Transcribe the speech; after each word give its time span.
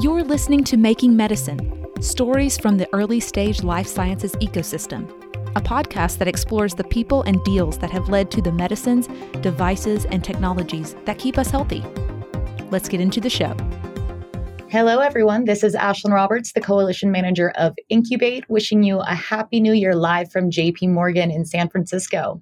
You're 0.00 0.24
listening 0.24 0.64
to 0.64 0.78
Making 0.78 1.14
Medicine 1.14 1.84
Stories 2.00 2.56
from 2.56 2.78
the 2.78 2.88
Early 2.94 3.20
Stage 3.20 3.62
Life 3.62 3.86
Sciences 3.86 4.32
Ecosystem, 4.36 5.06
a 5.54 5.60
podcast 5.60 6.16
that 6.16 6.26
explores 6.26 6.72
the 6.72 6.84
people 6.84 7.20
and 7.24 7.44
deals 7.44 7.76
that 7.80 7.90
have 7.90 8.08
led 8.08 8.30
to 8.30 8.40
the 8.40 8.50
medicines, 8.50 9.08
devices, 9.42 10.06
and 10.06 10.24
technologies 10.24 10.96
that 11.04 11.18
keep 11.18 11.36
us 11.36 11.50
healthy. 11.50 11.84
Let's 12.70 12.88
get 12.88 13.02
into 13.02 13.20
the 13.20 13.28
show. 13.28 13.54
Hello, 14.70 15.00
everyone. 15.00 15.44
This 15.44 15.62
is 15.62 15.74
Ashlyn 15.74 16.14
Roberts, 16.14 16.54
the 16.54 16.62
Coalition 16.62 17.10
Manager 17.10 17.50
of 17.58 17.74
Incubate, 17.90 18.48
wishing 18.48 18.82
you 18.82 19.00
a 19.00 19.14
Happy 19.14 19.60
New 19.60 19.74
Year 19.74 19.94
live 19.94 20.32
from 20.32 20.50
JP 20.50 20.88
Morgan 20.88 21.30
in 21.30 21.44
San 21.44 21.68
Francisco. 21.68 22.40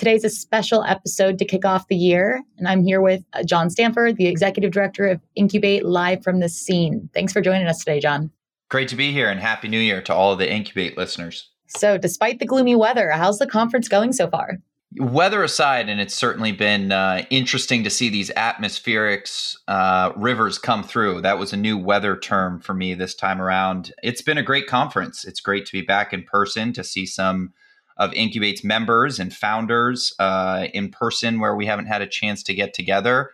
Today's 0.00 0.24
a 0.24 0.30
special 0.30 0.82
episode 0.84 1.38
to 1.40 1.44
kick 1.44 1.66
off 1.66 1.88
the 1.88 1.94
year, 1.94 2.42
and 2.56 2.66
I'm 2.66 2.82
here 2.82 3.02
with 3.02 3.22
uh, 3.34 3.42
John 3.42 3.68
Stanford, 3.68 4.16
the 4.16 4.28
Executive 4.28 4.72
Director 4.72 5.06
of 5.06 5.20
Incubate, 5.34 5.84
live 5.84 6.22
from 6.22 6.40
the 6.40 6.48
scene. 6.48 7.10
Thanks 7.12 7.34
for 7.34 7.42
joining 7.42 7.66
us 7.66 7.80
today, 7.80 8.00
John. 8.00 8.30
Great 8.70 8.88
to 8.88 8.96
be 8.96 9.12
here, 9.12 9.28
and 9.28 9.38
Happy 9.38 9.68
New 9.68 9.78
Year 9.78 10.00
to 10.00 10.14
all 10.14 10.32
of 10.32 10.38
the 10.38 10.50
Incubate 10.50 10.96
listeners. 10.96 11.50
So, 11.66 11.98
despite 11.98 12.38
the 12.38 12.46
gloomy 12.46 12.74
weather, 12.74 13.10
how's 13.10 13.36
the 13.36 13.46
conference 13.46 13.88
going 13.88 14.14
so 14.14 14.26
far? 14.26 14.60
Weather 14.96 15.44
aside, 15.44 15.90
and 15.90 16.00
it's 16.00 16.14
certainly 16.14 16.52
been 16.52 16.92
uh, 16.92 17.26
interesting 17.28 17.84
to 17.84 17.90
see 17.90 18.08
these 18.08 18.30
atmospherics 18.30 19.54
uh, 19.68 20.12
rivers 20.16 20.56
come 20.56 20.82
through. 20.82 21.20
That 21.20 21.38
was 21.38 21.52
a 21.52 21.58
new 21.58 21.76
weather 21.76 22.16
term 22.16 22.58
for 22.58 22.72
me 22.72 22.94
this 22.94 23.14
time 23.14 23.38
around. 23.38 23.92
It's 24.02 24.22
been 24.22 24.38
a 24.38 24.42
great 24.42 24.66
conference. 24.66 25.26
It's 25.26 25.42
great 25.42 25.66
to 25.66 25.72
be 25.72 25.82
back 25.82 26.14
in 26.14 26.22
person 26.22 26.72
to 26.72 26.82
see 26.82 27.04
some 27.04 27.52
of 28.00 28.14
Incubate's 28.14 28.64
members 28.64 29.20
and 29.20 29.32
founders 29.32 30.14
uh, 30.18 30.66
in 30.72 30.90
person 30.90 31.38
where 31.38 31.54
we 31.54 31.66
haven't 31.66 31.86
had 31.86 32.00
a 32.00 32.06
chance 32.06 32.42
to 32.42 32.54
get 32.54 32.72
together. 32.72 33.30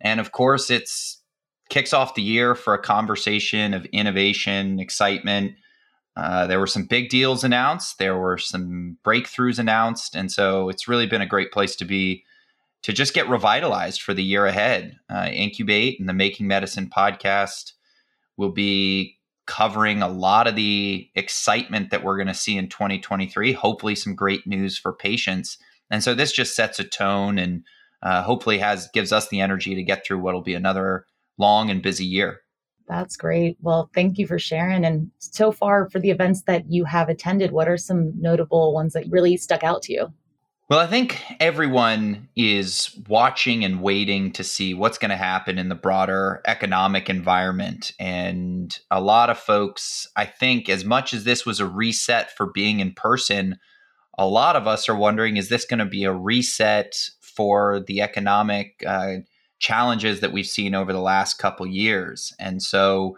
And 0.00 0.18
of 0.18 0.32
course, 0.32 0.70
it's 0.70 1.22
kicks 1.70 1.92
off 1.92 2.16
the 2.16 2.22
year 2.22 2.54
for 2.56 2.74
a 2.74 2.82
conversation 2.82 3.74
of 3.74 3.84
innovation, 3.86 4.80
excitement. 4.80 5.52
Uh, 6.16 6.48
there 6.48 6.58
were 6.58 6.66
some 6.66 6.84
big 6.84 7.10
deals 7.10 7.44
announced. 7.44 7.98
There 7.98 8.16
were 8.16 8.38
some 8.38 8.98
breakthroughs 9.04 9.60
announced, 9.60 10.16
and 10.16 10.32
so 10.32 10.68
it's 10.68 10.88
really 10.88 11.06
been 11.06 11.22
a 11.22 11.26
great 11.26 11.52
place 11.52 11.76
to 11.76 11.84
be 11.84 12.24
to 12.82 12.92
just 12.92 13.14
get 13.14 13.28
revitalized 13.28 14.02
for 14.02 14.14
the 14.14 14.22
year 14.22 14.46
ahead. 14.46 14.96
Uh, 15.08 15.28
Incubate 15.32 16.00
and 16.00 16.08
the 16.08 16.12
Making 16.12 16.48
Medicine 16.48 16.90
podcast 16.90 17.72
will 18.36 18.50
be 18.50 19.17
covering 19.48 20.02
a 20.02 20.08
lot 20.08 20.46
of 20.46 20.54
the 20.54 21.10
excitement 21.14 21.90
that 21.90 22.04
we're 22.04 22.18
going 22.18 22.28
to 22.28 22.34
see 22.34 22.56
in 22.56 22.68
2023. 22.68 23.54
Hopefully, 23.54 23.96
some 23.96 24.14
great 24.14 24.46
news 24.46 24.78
for 24.78 24.92
patients. 24.92 25.58
And 25.90 26.04
so 26.04 26.14
this 26.14 26.30
just 26.30 26.54
sets 26.54 26.78
a 26.78 26.84
tone 26.84 27.38
and 27.38 27.64
uh, 28.02 28.22
hopefully 28.22 28.58
has 28.58 28.88
gives 28.92 29.10
us 29.10 29.28
the 29.28 29.40
energy 29.40 29.74
to 29.74 29.82
get 29.82 30.04
through 30.04 30.18
what'll 30.18 30.42
be 30.42 30.54
another 30.54 31.06
long 31.38 31.70
and 31.70 31.82
busy 31.82 32.04
year. 32.04 32.42
That's 32.86 33.16
great. 33.16 33.56
Well, 33.60 33.90
thank 33.94 34.18
you 34.18 34.26
for 34.26 34.38
sharing. 34.38 34.84
And 34.84 35.10
so 35.18 35.50
far, 35.50 35.88
for 35.90 35.98
the 35.98 36.10
events 36.10 36.42
that 36.42 36.70
you 36.70 36.84
have 36.84 37.08
attended, 37.08 37.50
what 37.52 37.68
are 37.68 37.76
some 37.76 38.12
notable 38.20 38.72
ones 38.74 38.92
that 38.92 39.06
really 39.10 39.36
stuck 39.36 39.64
out 39.64 39.82
to 39.82 39.92
you? 39.92 40.12
Well, 40.68 40.80
I 40.80 40.86
think 40.86 41.22
everyone 41.40 42.28
is 42.36 42.94
watching 43.08 43.64
and 43.64 43.80
waiting 43.80 44.32
to 44.32 44.44
see 44.44 44.74
what's 44.74 44.98
going 44.98 45.10
to 45.10 45.16
happen 45.16 45.58
in 45.58 45.70
the 45.70 45.74
broader 45.74 46.42
economic 46.46 47.08
environment. 47.08 47.92
And 47.98 48.78
a 48.90 49.00
lot 49.00 49.30
of 49.30 49.38
folks, 49.38 50.06
I 50.14 50.26
think, 50.26 50.68
as 50.68 50.84
much 50.84 51.14
as 51.14 51.24
this 51.24 51.46
was 51.46 51.58
a 51.60 51.66
reset 51.66 52.36
for 52.36 52.52
being 52.52 52.80
in 52.80 52.92
person, 52.92 53.58
a 54.18 54.26
lot 54.26 54.56
of 54.56 54.66
us 54.66 54.90
are 54.90 54.94
wondering 54.94 55.38
is 55.38 55.48
this 55.48 55.64
going 55.64 55.78
to 55.78 55.86
be 55.86 56.04
a 56.04 56.12
reset 56.12 56.94
for 57.22 57.80
the 57.86 58.02
economic 58.02 58.82
uh, 58.86 59.16
challenges 59.60 60.20
that 60.20 60.32
we've 60.32 60.46
seen 60.46 60.74
over 60.74 60.92
the 60.92 61.00
last 61.00 61.38
couple 61.38 61.66
years? 61.66 62.34
And 62.38 62.62
so 62.62 63.16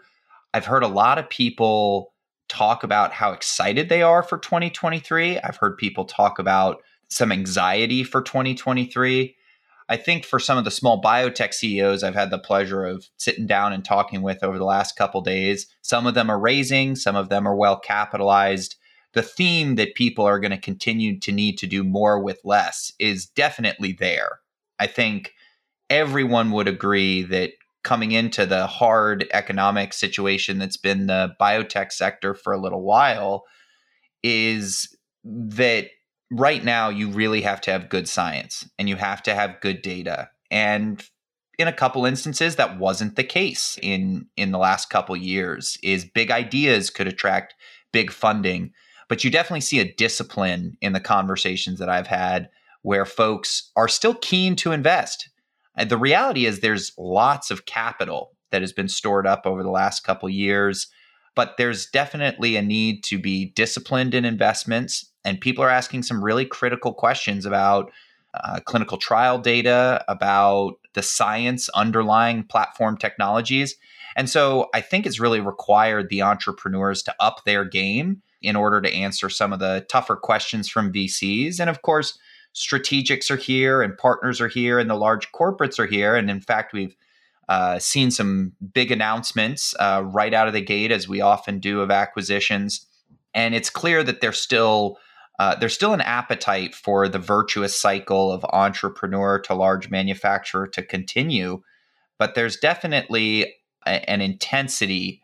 I've 0.54 0.66
heard 0.66 0.84
a 0.84 0.88
lot 0.88 1.18
of 1.18 1.28
people 1.28 2.14
talk 2.48 2.84
about 2.84 3.12
how 3.12 3.32
excited 3.32 3.88
they 3.88 4.02
are 4.02 4.22
for 4.22 4.38
2023. 4.38 5.40
I've 5.40 5.56
heard 5.56 5.76
people 5.78 6.04
talk 6.04 6.38
about 6.38 6.82
some 7.10 7.32
anxiety 7.32 8.04
for 8.04 8.22
2023. 8.22 9.36
I 9.88 9.96
think 9.96 10.24
for 10.24 10.38
some 10.38 10.56
of 10.56 10.64
the 10.64 10.70
small 10.70 11.02
biotech 11.02 11.52
CEOs 11.52 12.04
I've 12.04 12.14
had 12.14 12.30
the 12.30 12.38
pleasure 12.38 12.84
of 12.84 13.08
sitting 13.16 13.46
down 13.46 13.72
and 13.72 13.84
talking 13.84 14.22
with 14.22 14.44
over 14.44 14.56
the 14.56 14.64
last 14.64 14.96
couple 14.96 15.20
days, 15.20 15.66
some 15.82 16.06
of 16.06 16.14
them 16.14 16.30
are 16.30 16.38
raising, 16.38 16.94
some 16.94 17.16
of 17.16 17.28
them 17.28 17.46
are 17.46 17.56
well 17.56 17.78
capitalized. 17.78 18.76
The 19.14 19.22
theme 19.22 19.74
that 19.74 19.96
people 19.96 20.24
are 20.24 20.38
going 20.38 20.52
to 20.52 20.58
continue 20.58 21.18
to 21.18 21.32
need 21.32 21.58
to 21.58 21.66
do 21.66 21.82
more 21.82 22.22
with 22.22 22.38
less 22.44 22.92
is 23.00 23.26
definitely 23.26 23.92
there. 23.92 24.38
I 24.78 24.86
think 24.86 25.34
everyone 25.90 26.52
would 26.52 26.68
agree 26.68 27.22
that 27.24 27.50
coming 27.82 28.12
into 28.12 28.46
the 28.46 28.68
hard 28.68 29.26
economic 29.32 29.92
situation 29.92 30.58
that's 30.58 30.76
been 30.76 31.06
the 31.06 31.34
biotech 31.40 31.90
sector 31.90 32.34
for 32.34 32.52
a 32.52 32.60
little 32.60 32.82
while 32.82 33.44
is 34.22 34.96
that 35.24 35.88
right 36.30 36.64
now 36.64 36.88
you 36.88 37.08
really 37.08 37.42
have 37.42 37.60
to 37.62 37.72
have 37.72 37.88
good 37.88 38.08
science 38.08 38.68
and 38.78 38.88
you 38.88 38.96
have 38.96 39.22
to 39.24 39.34
have 39.34 39.60
good 39.60 39.82
data. 39.82 40.30
And 40.50 41.04
in 41.58 41.68
a 41.68 41.72
couple 41.72 42.06
instances 42.06 42.56
that 42.56 42.78
wasn't 42.78 43.16
the 43.16 43.24
case 43.24 43.78
in 43.82 44.26
in 44.36 44.52
the 44.52 44.58
last 44.58 44.88
couple 44.90 45.16
years 45.16 45.76
is 45.82 46.04
big 46.04 46.30
ideas 46.30 46.90
could 46.90 47.06
attract 47.06 47.54
big 47.92 48.10
funding. 48.10 48.72
But 49.08 49.24
you 49.24 49.30
definitely 49.30 49.62
see 49.62 49.80
a 49.80 49.92
discipline 49.94 50.76
in 50.80 50.92
the 50.92 51.00
conversations 51.00 51.78
that 51.80 51.88
I've 51.88 52.06
had 52.06 52.48
where 52.82 53.04
folks 53.04 53.70
are 53.76 53.88
still 53.88 54.14
keen 54.14 54.56
to 54.56 54.72
invest. 54.72 55.28
And 55.76 55.90
the 55.90 55.98
reality 55.98 56.46
is 56.46 56.60
there's 56.60 56.92
lots 56.96 57.50
of 57.50 57.66
capital 57.66 58.32
that 58.52 58.62
has 58.62 58.72
been 58.72 58.88
stored 58.88 59.26
up 59.26 59.42
over 59.44 59.62
the 59.62 59.70
last 59.70 60.04
couple 60.04 60.28
years 60.28 60.88
but 61.36 61.56
there's 61.56 61.86
definitely 61.86 62.56
a 62.56 62.62
need 62.62 63.04
to 63.04 63.18
be 63.18 63.46
disciplined 63.54 64.14
in 64.14 64.24
investments 64.24 65.09
and 65.24 65.40
people 65.40 65.62
are 65.64 65.70
asking 65.70 66.02
some 66.02 66.24
really 66.24 66.44
critical 66.44 66.92
questions 66.92 67.44
about 67.46 67.90
uh, 68.34 68.60
clinical 68.64 68.96
trial 68.96 69.38
data, 69.38 70.04
about 70.08 70.74
the 70.94 71.02
science 71.02 71.68
underlying 71.70 72.44
platform 72.44 72.96
technologies. 72.96 73.76
And 74.16 74.28
so 74.28 74.68
I 74.74 74.80
think 74.80 75.06
it's 75.06 75.20
really 75.20 75.40
required 75.40 76.08
the 76.08 76.22
entrepreneurs 76.22 77.02
to 77.04 77.14
up 77.20 77.42
their 77.44 77.64
game 77.64 78.22
in 78.42 78.56
order 78.56 78.80
to 78.80 78.92
answer 78.92 79.28
some 79.28 79.52
of 79.52 79.58
the 79.58 79.84
tougher 79.88 80.16
questions 80.16 80.68
from 80.68 80.92
VCs. 80.92 81.60
And 81.60 81.68
of 81.68 81.82
course, 81.82 82.18
strategics 82.54 83.30
are 83.30 83.36
here 83.36 83.82
and 83.82 83.96
partners 83.96 84.40
are 84.40 84.48
here 84.48 84.78
and 84.78 84.90
the 84.90 84.94
large 84.94 85.30
corporates 85.32 85.78
are 85.78 85.86
here. 85.86 86.16
And 86.16 86.30
in 86.30 86.40
fact, 86.40 86.72
we've 86.72 86.96
uh, 87.48 87.78
seen 87.78 88.10
some 88.10 88.52
big 88.72 88.90
announcements 88.92 89.74
uh, 89.78 90.02
right 90.04 90.32
out 90.32 90.46
of 90.46 90.54
the 90.54 90.60
gate, 90.60 90.92
as 90.92 91.08
we 91.08 91.20
often 91.20 91.58
do 91.58 91.80
of 91.80 91.90
acquisitions. 91.90 92.86
And 93.34 93.54
it's 93.54 93.70
clear 93.70 94.02
that 94.04 94.20
they're 94.20 94.32
still 94.32 94.98
uh, 95.40 95.54
there's 95.54 95.72
still 95.72 95.94
an 95.94 96.02
appetite 96.02 96.74
for 96.74 97.08
the 97.08 97.18
virtuous 97.18 97.80
cycle 97.80 98.30
of 98.30 98.44
entrepreneur 98.52 99.38
to 99.38 99.54
large 99.54 99.88
manufacturer 99.88 100.66
to 100.66 100.82
continue, 100.82 101.62
but 102.18 102.34
there's 102.34 102.58
definitely 102.58 103.54
a, 103.86 104.10
an 104.10 104.20
intensity 104.20 105.22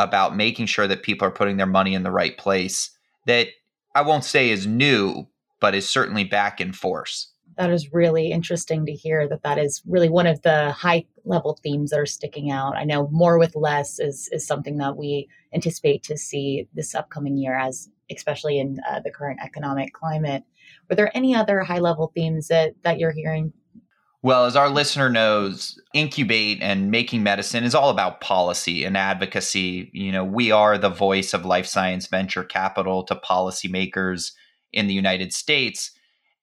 about 0.00 0.36
making 0.36 0.66
sure 0.66 0.88
that 0.88 1.04
people 1.04 1.28
are 1.28 1.30
putting 1.30 1.58
their 1.58 1.66
money 1.66 1.94
in 1.94 2.02
the 2.02 2.10
right 2.10 2.36
place 2.36 2.90
that 3.28 3.46
I 3.94 4.02
won't 4.02 4.24
say 4.24 4.50
is 4.50 4.66
new, 4.66 5.28
but 5.60 5.76
is 5.76 5.88
certainly 5.88 6.24
back 6.24 6.60
in 6.60 6.72
force. 6.72 7.28
That 7.56 7.70
is 7.70 7.92
really 7.92 8.32
interesting 8.32 8.84
to 8.86 8.92
hear 8.92 9.28
that 9.28 9.44
that 9.44 9.58
is 9.58 9.80
really 9.86 10.08
one 10.08 10.26
of 10.26 10.42
the 10.42 10.72
high 10.72 11.04
level 11.24 11.56
themes 11.62 11.90
that 11.90 12.00
are 12.00 12.06
sticking 12.06 12.50
out. 12.50 12.76
I 12.76 12.82
know 12.82 13.06
more 13.12 13.38
with 13.38 13.54
less 13.54 14.00
is 14.00 14.28
is 14.32 14.44
something 14.44 14.78
that 14.78 14.96
we 14.96 15.28
anticipate 15.54 16.02
to 16.04 16.16
see 16.16 16.66
this 16.74 16.96
upcoming 16.96 17.36
year 17.36 17.56
as 17.56 17.88
especially 18.16 18.58
in 18.58 18.78
uh, 18.88 19.00
the 19.00 19.10
current 19.10 19.40
economic 19.42 19.92
climate. 19.92 20.44
Were 20.88 20.96
there 20.96 21.16
any 21.16 21.34
other 21.34 21.60
high 21.60 21.78
level 21.78 22.12
themes 22.14 22.48
that, 22.48 22.74
that 22.82 22.98
you're 22.98 23.12
hearing? 23.12 23.52
Well, 24.24 24.44
as 24.44 24.54
our 24.54 24.68
listener 24.68 25.10
knows, 25.10 25.80
Incubate 25.94 26.62
and 26.62 26.92
Making 26.92 27.24
Medicine 27.24 27.64
is 27.64 27.74
all 27.74 27.90
about 27.90 28.20
policy 28.20 28.84
and 28.84 28.96
advocacy. 28.96 29.90
You 29.92 30.12
know, 30.12 30.24
we 30.24 30.52
are 30.52 30.78
the 30.78 30.88
voice 30.88 31.34
of 31.34 31.44
life 31.44 31.66
science 31.66 32.06
venture 32.06 32.44
capital 32.44 33.02
to 33.04 33.16
policymakers 33.16 34.32
in 34.72 34.86
the 34.86 34.94
United 34.94 35.32
States. 35.32 35.90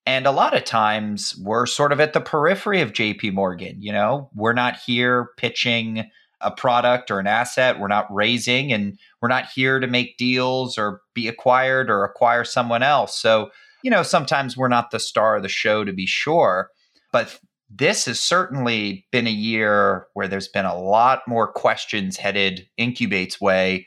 And 0.06 0.26
a 0.26 0.32
lot 0.32 0.58
of 0.58 0.66
times 0.66 1.40
we're 1.42 1.66
sort 1.66 1.94
of 1.94 2.02
at 2.02 2.12
the 2.12 2.20
periphery 2.20 2.82
of 2.82 2.92
JP 2.92 3.34
Morgan. 3.34 3.82
You 3.82 3.94
know, 3.94 4.30
we're 4.34 4.54
not 4.54 4.76
here 4.76 5.30
pitching 5.38 6.10
a 6.42 6.52
product 6.52 7.12
or 7.12 7.20
an 7.20 7.28
asset. 7.28 7.80
We're 7.80 7.88
not 7.88 8.14
raising 8.14 8.72
and 8.72 8.98
we're 9.22 9.30
not 9.30 9.50
here 9.54 9.80
to 9.80 9.88
make 9.88 10.18
deals 10.18 10.78
or 10.78 11.02
be 11.14 11.28
acquired 11.28 11.90
or 11.90 12.04
acquire 12.04 12.44
someone 12.44 12.84
else. 12.84 13.20
So, 13.20 13.50
you 13.84 13.92
know, 13.92 14.04
sometimes 14.04 14.56
we're 14.56 14.68
not 14.68 14.92
the 14.92 15.00
star 15.00 15.38
of 15.38 15.44
the 15.44 15.50
show 15.50 15.84
to 15.84 15.94
be 15.94 16.06
sure, 16.06 16.70
but 17.12 17.40
this 17.70 18.06
has 18.06 18.20
certainly 18.20 19.06
been 19.12 19.28
a 19.28 19.32
year 19.32 20.08
where 20.14 20.28
there's 20.28 20.48
been 20.48 20.66
a 20.66 20.80
lot 20.80 21.22
more 21.28 21.52
questions 21.52 22.18
headed 22.18 22.68
Incubate's 22.78 23.40
way 23.40 23.86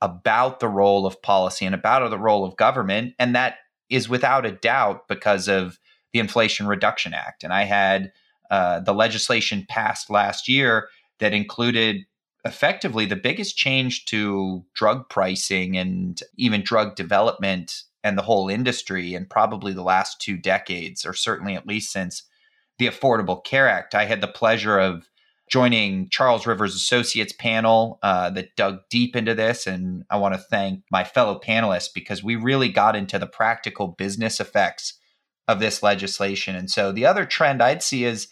about 0.00 0.60
the 0.60 0.68
role 0.68 1.06
of 1.06 1.20
policy 1.22 1.64
and 1.64 1.74
about 1.74 2.08
the 2.10 2.18
role 2.18 2.44
of 2.44 2.56
government. 2.56 3.14
And 3.18 3.34
that 3.34 3.56
is 3.90 4.08
without 4.08 4.46
a 4.46 4.52
doubt 4.52 5.08
because 5.08 5.48
of 5.48 5.78
the 6.12 6.20
Inflation 6.20 6.66
Reduction 6.66 7.14
Act. 7.14 7.42
And 7.42 7.52
I 7.52 7.64
had 7.64 8.12
uh, 8.50 8.80
the 8.80 8.94
legislation 8.94 9.66
passed 9.68 10.10
last 10.10 10.48
year 10.48 10.88
that 11.20 11.32
included 11.32 12.04
effectively 12.44 13.06
the 13.06 13.16
biggest 13.16 13.56
change 13.56 14.04
to 14.06 14.64
drug 14.74 15.08
pricing 15.08 15.76
and 15.76 16.20
even 16.36 16.62
drug 16.62 16.94
development 16.94 17.82
and 18.02 18.18
the 18.18 18.22
whole 18.22 18.48
industry 18.48 19.14
in 19.14 19.24
probably 19.24 19.72
the 19.72 19.82
last 19.82 20.20
two 20.20 20.36
decades, 20.36 21.06
or 21.06 21.14
certainly 21.14 21.54
at 21.54 21.66
least 21.66 21.90
since 21.90 22.24
the 22.78 22.86
Affordable 22.86 23.42
Care 23.44 23.68
Act. 23.68 23.94
I 23.94 24.04
had 24.04 24.20
the 24.20 24.28
pleasure 24.28 24.78
of 24.78 25.08
joining 25.48 26.08
Charles 26.08 26.46
Rivers 26.46 26.74
Associates 26.74 27.32
panel 27.32 27.98
uh, 28.02 28.30
that 28.30 28.56
dug 28.56 28.80
deep 28.90 29.14
into 29.14 29.34
this. 29.34 29.66
And 29.66 30.04
I 30.10 30.16
want 30.16 30.34
to 30.34 30.40
thank 30.40 30.82
my 30.90 31.04
fellow 31.04 31.38
panelists 31.38 31.92
because 31.94 32.22
we 32.22 32.36
really 32.36 32.68
got 32.68 32.96
into 32.96 33.18
the 33.18 33.26
practical 33.26 33.88
business 33.88 34.40
effects 34.40 34.98
of 35.46 35.60
this 35.60 35.82
legislation. 35.82 36.56
And 36.56 36.70
so 36.70 36.92
the 36.92 37.06
other 37.06 37.26
trend 37.26 37.62
I'd 37.62 37.82
see 37.82 38.04
is 38.04 38.28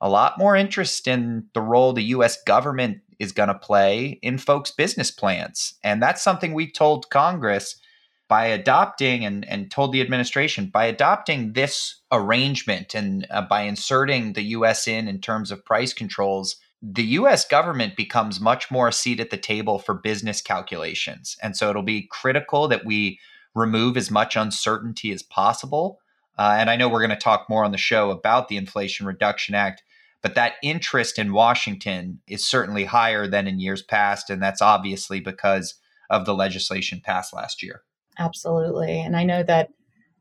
a 0.00 0.08
lot 0.08 0.38
more 0.38 0.56
interest 0.56 1.08
in 1.08 1.46
the 1.54 1.60
role 1.60 1.92
the 1.92 2.02
US 2.02 2.42
government 2.42 2.98
is 3.18 3.32
going 3.32 3.48
to 3.48 3.54
play 3.54 4.18
in 4.22 4.38
folks' 4.38 4.70
business 4.70 5.10
plans. 5.10 5.74
And 5.82 6.02
that's 6.02 6.22
something 6.22 6.52
we 6.52 6.70
told 6.70 7.10
Congress 7.10 7.80
by 8.28 8.46
adopting 8.46 9.24
and, 9.24 9.44
and 9.48 9.70
told 9.70 9.92
the 9.92 10.00
administration 10.00 10.66
by 10.66 10.86
adopting 10.86 11.52
this 11.52 12.00
arrangement 12.10 12.94
and 12.94 13.26
uh, 13.30 13.42
by 13.42 13.62
inserting 13.62 14.32
the 14.32 14.42
US 14.42 14.88
in 14.88 15.08
in 15.08 15.20
terms 15.20 15.50
of 15.50 15.64
price 15.64 15.92
controls 15.92 16.56
the 16.82 17.04
US 17.04 17.46
government 17.46 17.96
becomes 17.96 18.40
much 18.40 18.70
more 18.70 18.88
a 18.88 18.92
seat 18.92 19.18
at 19.18 19.30
the 19.30 19.36
table 19.36 19.78
for 19.78 19.94
business 19.94 20.40
calculations 20.40 21.36
and 21.42 21.56
so 21.56 21.70
it'll 21.70 21.82
be 21.82 22.08
critical 22.10 22.68
that 22.68 22.84
we 22.84 23.18
remove 23.54 23.96
as 23.96 24.10
much 24.10 24.36
uncertainty 24.36 25.12
as 25.12 25.22
possible 25.22 26.00
uh, 26.38 26.56
and 26.58 26.68
I 26.68 26.76
know 26.76 26.88
we're 26.88 27.00
going 27.00 27.10
to 27.10 27.16
talk 27.16 27.48
more 27.48 27.64
on 27.64 27.72
the 27.72 27.78
show 27.78 28.10
about 28.10 28.48
the 28.48 28.58
Inflation 28.58 29.06
Reduction 29.06 29.54
Act 29.54 29.82
but 30.22 30.34
that 30.34 30.54
interest 30.62 31.18
in 31.18 31.32
Washington 31.32 32.20
is 32.26 32.46
certainly 32.46 32.84
higher 32.84 33.26
than 33.26 33.46
in 33.46 33.60
years 33.60 33.82
past 33.82 34.30
and 34.30 34.42
that's 34.42 34.62
obviously 34.62 35.20
because 35.20 35.74
of 36.10 36.24
the 36.24 36.34
legislation 36.34 37.00
passed 37.04 37.34
last 37.34 37.62
year 37.62 37.82
Absolutely. 38.18 39.00
And 39.00 39.16
I 39.16 39.24
know 39.24 39.42
that 39.42 39.70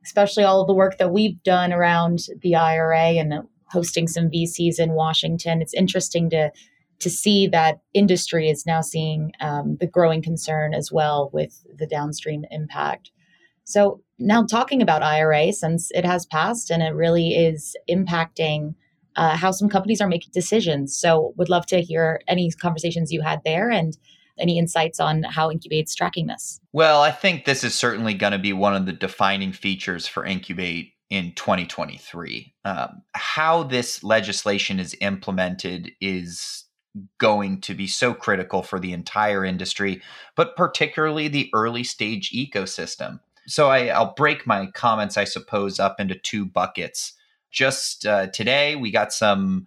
especially 0.04 0.44
all 0.44 0.62
of 0.62 0.68
the 0.68 0.74
work 0.74 0.98
that 0.98 1.12
we've 1.12 1.42
done 1.44 1.74
around 1.74 2.28
the 2.42 2.56
IRA 2.56 3.14
and 3.14 3.34
hosting 3.68 4.08
some 4.08 4.30
VCs 4.30 4.80
in 4.80 4.92
Washington, 4.92 5.62
it's 5.62 5.74
interesting 5.74 6.30
to 6.32 6.52
to 6.98 7.10
see 7.10 7.46
that 7.46 7.82
industry 7.94 8.50
is 8.50 8.66
now 8.66 8.80
seeing 8.80 9.34
um, 9.42 9.76
the 9.82 9.88
growing 9.88 10.22
concern 10.22 10.74
as 10.74 10.94
well 10.94 11.30
with 11.34 11.66
the 11.76 11.86
downstream 11.86 12.46
impact. 12.52 13.12
So 13.66 14.02
now 14.18 14.46
talking 14.46 14.82
about 14.82 15.04
IRA, 15.04 15.52
since 15.52 15.92
it 15.92 16.06
has 16.06 16.26
passed 16.26 16.72
and 16.72 16.82
it 16.82 16.94
really 16.94 17.32
is 17.32 17.76
impacting 17.90 18.76
uh, 19.16 19.36
how 19.36 19.52
some 19.52 19.70
companies 19.70 20.02
are 20.02 20.08
making 20.08 20.32
decisions. 20.34 20.98
So 20.98 21.34
would 21.38 21.50
love 21.50 21.66
to 21.68 21.82
hear 21.82 22.22
any 22.28 22.52
conversations 22.52 23.12
you 23.12 23.22
had 23.22 23.42
there 23.46 23.70
and 23.70 23.98
any 24.38 24.58
insights 24.58 25.00
on 25.00 25.24
how 25.24 25.50
Incubate's 25.50 25.96
tracking 25.96 26.28
this? 26.28 26.60
Well, 26.74 27.02
I 27.02 27.12
think 27.12 27.46
this 27.46 27.64
is 27.64 27.74
certainly 27.74 28.14
going 28.14 28.34
to 28.34 28.40
be 28.40 28.54
one 28.54 28.76
of 28.76 28.86
the 28.86 28.94
defining 28.94 29.54
features 29.54 30.08
for 30.08 30.26
Incubate 30.26 30.92
in 31.10 31.34
2023. 31.36 32.54
Um, 32.66 33.02
how 33.14 33.64
this 33.64 34.04
legislation 34.04 34.80
is 34.80 34.96
implemented 35.02 35.92
is 36.02 36.66
going 37.18 37.62
to 37.62 37.74
be 37.74 37.88
so 37.88 38.14
critical 38.14 38.64
for 38.64 38.80
the 38.80 38.94
entire 38.94 39.44
industry, 39.46 40.02
but 40.36 40.56
particularly 40.56 41.28
the 41.28 41.50
early 41.54 41.84
stage 41.84 42.32
ecosystem. 42.32 43.20
So 43.48 43.70
I, 43.70 43.98
will 44.00 44.14
break 44.16 44.48
my 44.48 44.68
comments, 44.68 45.18
I 45.18 45.26
suppose, 45.26 45.80
up 45.80 46.00
into 46.00 46.16
two 46.16 46.46
buckets. 46.46 47.14
Just 47.56 48.06
uh, 48.06 48.28
today, 48.28 48.76
we 48.76 48.92
got 48.92 49.12
some 49.14 49.66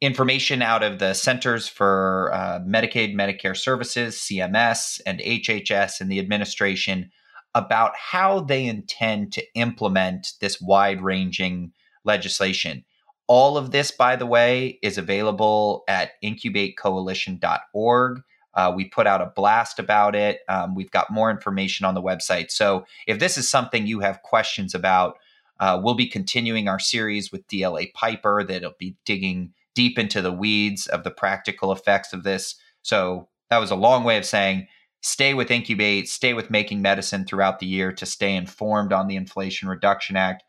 information 0.00 0.62
out 0.62 0.84
of 0.84 1.00
the 1.00 1.14
Centers 1.14 1.66
for 1.66 2.30
uh, 2.32 2.60
Medicaid, 2.60 3.16
Medicare 3.16 3.56
Services, 3.56 4.14
CMS, 4.16 5.00
and 5.04 5.18
HHS 5.18 6.00
and 6.00 6.08
the 6.10 6.20
administration 6.20 7.10
about 7.52 7.96
how 7.96 8.40
they 8.40 8.64
intend 8.64 9.32
to 9.32 9.42
implement 9.56 10.34
this 10.40 10.60
wide 10.60 11.02
ranging 11.02 11.72
legislation. 12.04 12.84
All 13.26 13.58
of 13.58 13.72
this, 13.72 13.90
by 13.90 14.14
the 14.14 14.26
way, 14.26 14.78
is 14.80 14.96
available 14.96 15.82
at 15.88 16.12
incubatecoalition.org. 16.22 18.22
Uh, 18.54 18.72
we 18.76 18.84
put 18.84 19.08
out 19.08 19.20
a 19.20 19.32
blast 19.34 19.80
about 19.80 20.14
it. 20.14 20.38
Um, 20.48 20.76
we've 20.76 20.92
got 20.92 21.10
more 21.10 21.32
information 21.32 21.84
on 21.84 21.94
the 21.94 22.02
website. 22.02 22.52
So 22.52 22.86
if 23.08 23.18
this 23.18 23.36
is 23.36 23.50
something 23.50 23.88
you 23.88 23.98
have 24.00 24.22
questions 24.22 24.72
about, 24.72 25.16
uh, 25.60 25.80
we'll 25.82 25.94
be 25.94 26.06
continuing 26.06 26.68
our 26.68 26.78
series 26.78 27.30
with 27.30 27.46
DLA 27.48 27.92
Piper 27.92 28.42
that'll 28.42 28.74
be 28.78 28.96
digging 29.04 29.52
deep 29.74 29.98
into 29.98 30.22
the 30.22 30.32
weeds 30.32 30.86
of 30.86 31.04
the 31.04 31.10
practical 31.10 31.72
effects 31.72 32.12
of 32.12 32.22
this. 32.22 32.56
So 32.82 33.28
that 33.50 33.58
was 33.58 33.70
a 33.70 33.76
long 33.76 34.04
way 34.04 34.16
of 34.16 34.24
saying 34.24 34.68
stay 35.00 35.34
with 35.34 35.50
Incubate, 35.50 36.08
stay 36.08 36.32
with 36.32 36.50
Making 36.50 36.80
Medicine 36.80 37.24
throughout 37.24 37.58
the 37.58 37.66
year 37.66 37.92
to 37.92 38.06
stay 38.06 38.34
informed 38.34 38.92
on 38.92 39.06
the 39.06 39.16
Inflation 39.16 39.68
Reduction 39.68 40.16
Act. 40.16 40.42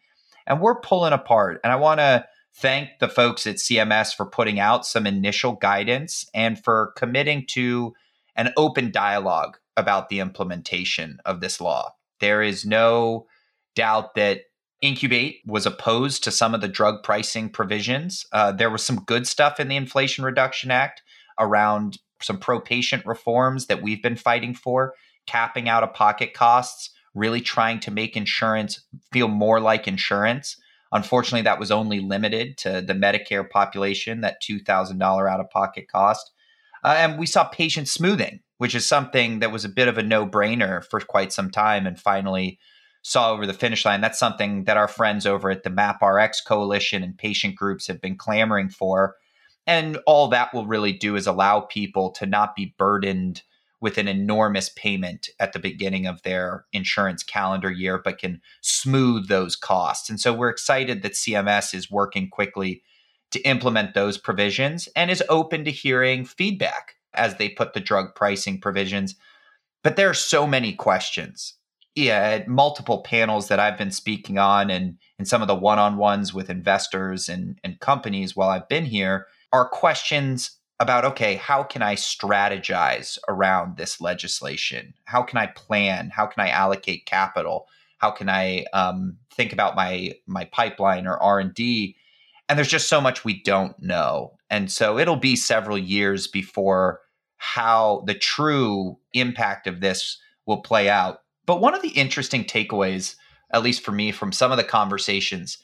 And 0.48 0.62
we're 0.62 0.80
pulling 0.80 1.14
apart. 1.14 1.60
And 1.64 1.74
I 1.74 1.76
want 1.76 2.00
to 2.00 2.26
thank 2.56 3.00
the 3.00 3.10
folks 3.10 3.46
at 3.46 3.58
CMS 3.58 4.16
for 4.16 4.26
putting 4.26 4.60
out 4.60 4.86
some 4.86 5.06
initial 5.06 5.54
guidance 5.54 6.26
and 6.34 6.64
for 6.64 6.94
committing 6.96 7.46
to 7.48 7.94
an 8.36 8.54
open 8.56 8.92
dialogue 8.92 9.58
about 9.76 10.08
the 10.10 10.20
implementation 10.20 11.20
of 11.26 11.42
this 11.42 11.60
law. 11.60 11.94
There 12.22 12.42
is 12.42 12.66
no 12.66 13.28
doubt 13.76 14.16
that 14.16 14.44
Incubate 14.86 15.42
was 15.46 15.66
opposed 15.66 16.24
to 16.24 16.32
some 16.32 16.54
of 16.54 16.62
the 16.62 16.68
drug 16.68 17.04
pricing 17.04 17.50
provisions. 17.50 18.26
Uh, 18.32 18.52
there 18.52 18.70
was 18.70 18.86
some 18.86 19.04
good 19.04 19.26
stuff 19.26 19.60
in 19.60 19.68
the 19.68 19.76
Inflation 19.76 20.24
Reduction 20.24 20.70
Act 20.70 21.02
around 21.40 21.98
some 22.22 22.38
pro 22.38 22.60
patient 22.60 23.06
reforms 23.06 23.66
that 23.66 23.82
we've 23.82 24.02
been 24.02 24.16
fighting 24.16 24.54
for, 24.54 24.94
capping 25.26 25.68
out 25.68 25.84
of 25.84 25.94
pocket 25.94 26.34
costs, 26.34 26.92
really 27.16 27.42
trying 27.42 27.80
to 27.80 27.92
make 27.92 28.16
insurance 28.16 28.82
feel 29.12 29.28
more 29.28 29.60
like 29.60 29.88
insurance. 29.88 30.58
Unfortunately, 30.92 31.42
that 31.42 31.60
was 31.60 31.72
only 31.72 32.00
limited 32.00 32.58
to 32.60 32.82
the 32.82 32.94
Medicare 32.94 33.50
population, 33.50 34.22
that 34.22 34.42
$2,000 34.42 35.30
out 35.30 35.40
of 35.40 35.50
pocket 35.50 35.88
cost. 35.92 36.32
Uh, 36.84 36.96
and 36.98 37.18
we 37.18 37.26
saw 37.26 37.44
patient 37.46 37.88
smoothing, 37.88 38.42
which 38.60 38.76
is 38.76 38.86
something 38.86 39.40
that 39.40 39.52
was 39.52 39.66
a 39.66 39.70
bit 39.70 39.88
of 39.88 39.98
a 39.98 40.04
no 40.04 40.28
brainer 40.28 40.84
for 40.86 41.00
quite 41.00 41.34
some 41.34 41.50
time. 41.50 41.88
And 41.88 42.00
finally, 42.00 42.60
saw 43.08 43.30
over 43.32 43.46
the 43.46 43.54
finish 43.54 43.86
line. 43.86 44.02
That's 44.02 44.18
something 44.18 44.64
that 44.64 44.78
our 44.78 44.88
friends 44.88 45.28
over 45.28 45.52
at 45.52 45.62
the 45.62 45.70
MapRx 45.70 46.38
Coalition 46.44 47.04
and 47.04 47.16
patient 47.16 47.56
groups 47.56 47.86
have 47.86 48.02
been 48.02 48.18
clamoring 48.18 48.70
for. 48.70 49.14
And 49.68 50.00
all 50.08 50.28
that 50.30 50.56
will 50.56 50.66
really 50.66 50.92
do 50.92 51.16
is 51.16 51.28
allow 51.28 51.60
people 51.60 52.10
to 52.14 52.26
not 52.26 52.56
be 52.56 52.74
burdened 52.80 53.44
with 53.80 54.00
an 54.00 54.08
enormous 54.08 54.70
payment 54.70 55.30
at 55.40 55.54
the 55.54 55.60
beginning 55.60 56.08
of 56.08 56.24
their 56.24 56.66
insurance 56.74 57.22
calendar 57.22 57.72
year, 57.72 58.02
but 58.04 58.18
can 58.18 58.42
smooth 58.62 59.28
those 59.28 59.56
costs. 59.56 60.10
And 60.10 60.20
so 60.20 60.34
we're 60.34 60.50
excited 60.50 61.04
that 61.04 61.14
CMS 61.14 61.76
is 61.76 61.92
working 61.92 62.28
quickly 62.28 62.82
to 63.30 63.40
implement 63.42 63.94
those 63.94 64.18
provisions 64.18 64.90
and 64.96 65.12
is 65.12 65.22
open 65.30 65.64
to 65.66 65.72
hearing 65.72 66.26
feedback 66.26 66.96
as 67.14 67.36
they 67.36 67.50
put 67.50 67.76
the 67.76 67.80
drug 67.80 68.16
pricing 68.16 68.60
provisions. 68.60 69.14
But 69.84 69.96
there 69.96 70.10
are 70.10 70.16
so 70.16 70.48
many 70.48 70.74
questions 70.74 71.54
yeah, 71.96 72.44
multiple 72.46 73.02
panels 73.02 73.48
that 73.48 73.60
I've 73.60 73.78
been 73.78 73.92
speaking 73.92 74.38
on 74.38 74.70
and 74.70 74.98
and 75.18 75.28
some 75.28 75.42
of 75.42 75.48
the 75.48 75.56
one-on-ones 75.56 76.34
with 76.34 76.50
investors 76.50 77.30
and, 77.30 77.58
and 77.64 77.80
companies 77.80 78.36
while 78.36 78.50
I've 78.50 78.68
been 78.68 78.84
here 78.86 79.28
are 79.54 79.70
questions 79.70 80.52
about 80.82 81.06
okay, 81.06 81.36
how 81.36 81.64
can 81.64 81.82
I 81.82 81.96
strategize 81.96 83.18
around 83.30 83.78
this 83.78 84.02
legislation? 84.02 84.94
How 85.06 85.24
can 85.24 85.38
I 85.38 85.48
plan? 85.48 86.10
How 86.10 86.26
can 86.26 86.44
I 86.44 86.50
allocate 86.50 87.06
capital? 87.06 87.68
How 88.00 88.12
can 88.12 88.28
I 88.28 88.66
um, 88.74 89.18
think 89.34 89.54
about 89.54 89.78
my 89.78 90.14
my 90.28 90.46
pipeline 90.46 91.08
or 91.08 91.18
R 91.18 91.40
and 91.40 91.54
D? 91.54 91.96
And 92.50 92.60
there's 92.60 92.68
just 92.68 92.90
so 92.90 93.00
much 93.00 93.24
we 93.24 93.42
don't 93.42 93.82
know, 93.82 94.34
and 94.50 94.70
so 94.70 95.00
it'll 95.00 95.16
be 95.16 95.38
several 95.38 95.78
years 95.78 96.28
before 96.28 97.00
how 97.38 98.04
the 98.06 98.14
true 98.14 98.98
impact 99.14 99.66
of 99.66 99.80
this 99.80 100.20
will 100.46 100.62
play 100.62 100.90
out 100.90 101.20
but 101.46 101.62
one 101.62 101.74
of 101.74 101.82
the 101.82 101.90
interesting 101.90 102.44
takeaways, 102.44 103.16
at 103.52 103.64
least 103.64 103.84
for 103.84 103.92
me, 103.92 104.12
from 104.12 104.32
some 104.32 104.52
of 104.52 104.58
the 104.58 104.64
conversations, 104.64 105.58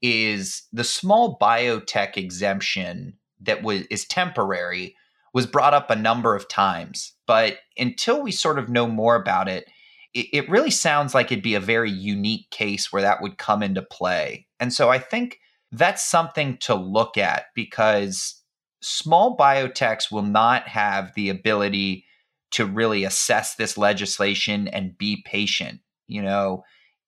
is 0.00 0.62
the 0.72 0.84
small 0.84 1.38
biotech 1.38 2.16
exemption 2.16 3.14
that 3.40 3.62
was 3.62 3.82
is 3.82 4.04
temporary 4.04 4.96
was 5.34 5.46
brought 5.46 5.74
up 5.74 5.90
a 5.90 5.96
number 5.96 6.34
of 6.34 6.48
times. 6.48 7.14
But 7.26 7.58
until 7.78 8.22
we 8.22 8.32
sort 8.32 8.58
of 8.58 8.68
know 8.68 8.86
more 8.86 9.16
about 9.16 9.48
it, 9.48 9.66
it, 10.14 10.26
it 10.32 10.50
really 10.50 10.70
sounds 10.70 11.14
like 11.14 11.32
it'd 11.32 11.42
be 11.42 11.54
a 11.54 11.60
very 11.60 11.90
unique 11.90 12.50
case 12.50 12.92
where 12.92 13.02
that 13.02 13.22
would 13.22 13.38
come 13.38 13.62
into 13.62 13.82
play. 13.82 14.46
And 14.60 14.72
so 14.72 14.90
I 14.90 14.98
think 14.98 15.38
that's 15.70 16.04
something 16.04 16.58
to 16.58 16.74
look 16.74 17.16
at 17.16 17.46
because 17.54 18.42
small 18.82 19.36
biotechs 19.36 20.10
will 20.12 20.22
not 20.22 20.68
have 20.68 21.14
the 21.14 21.30
ability 21.30 22.04
to 22.52 22.66
really 22.66 23.04
assess 23.04 23.54
this 23.54 23.76
legislation 23.76 24.68
and 24.68 24.96
be 24.96 25.22
patient. 25.24 25.80
You 26.06 26.22
know, 26.22 26.64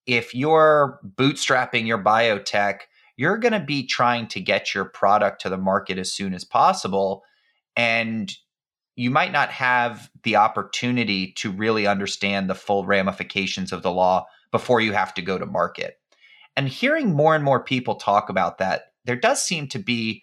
if 0.06 0.34
you're 0.34 1.00
bootstrapping 1.16 1.86
your 1.86 2.02
biotech, 2.02 2.80
you're 3.16 3.38
going 3.38 3.52
to 3.52 3.60
be 3.60 3.86
trying 3.86 4.26
to 4.28 4.40
get 4.40 4.74
your 4.74 4.84
product 4.84 5.40
to 5.42 5.48
the 5.48 5.56
market 5.56 5.98
as 5.98 6.12
soon 6.12 6.34
as 6.34 6.44
possible. 6.44 7.22
And 7.76 8.32
you 8.96 9.10
might 9.10 9.32
not 9.32 9.50
have 9.50 10.10
the 10.22 10.36
opportunity 10.36 11.32
to 11.32 11.50
really 11.50 11.86
understand 11.86 12.48
the 12.48 12.54
full 12.54 12.84
ramifications 12.84 13.72
of 13.72 13.82
the 13.82 13.90
law 13.90 14.26
before 14.52 14.80
you 14.80 14.92
have 14.92 15.14
to 15.14 15.22
go 15.22 15.38
to 15.38 15.46
market. 15.46 15.98
And 16.56 16.68
hearing 16.68 17.12
more 17.12 17.34
and 17.34 17.44
more 17.44 17.62
people 17.62 17.96
talk 17.96 18.28
about 18.28 18.58
that, 18.58 18.92
there 19.04 19.16
does 19.16 19.44
seem 19.44 19.68
to 19.68 19.78
be 19.78 20.22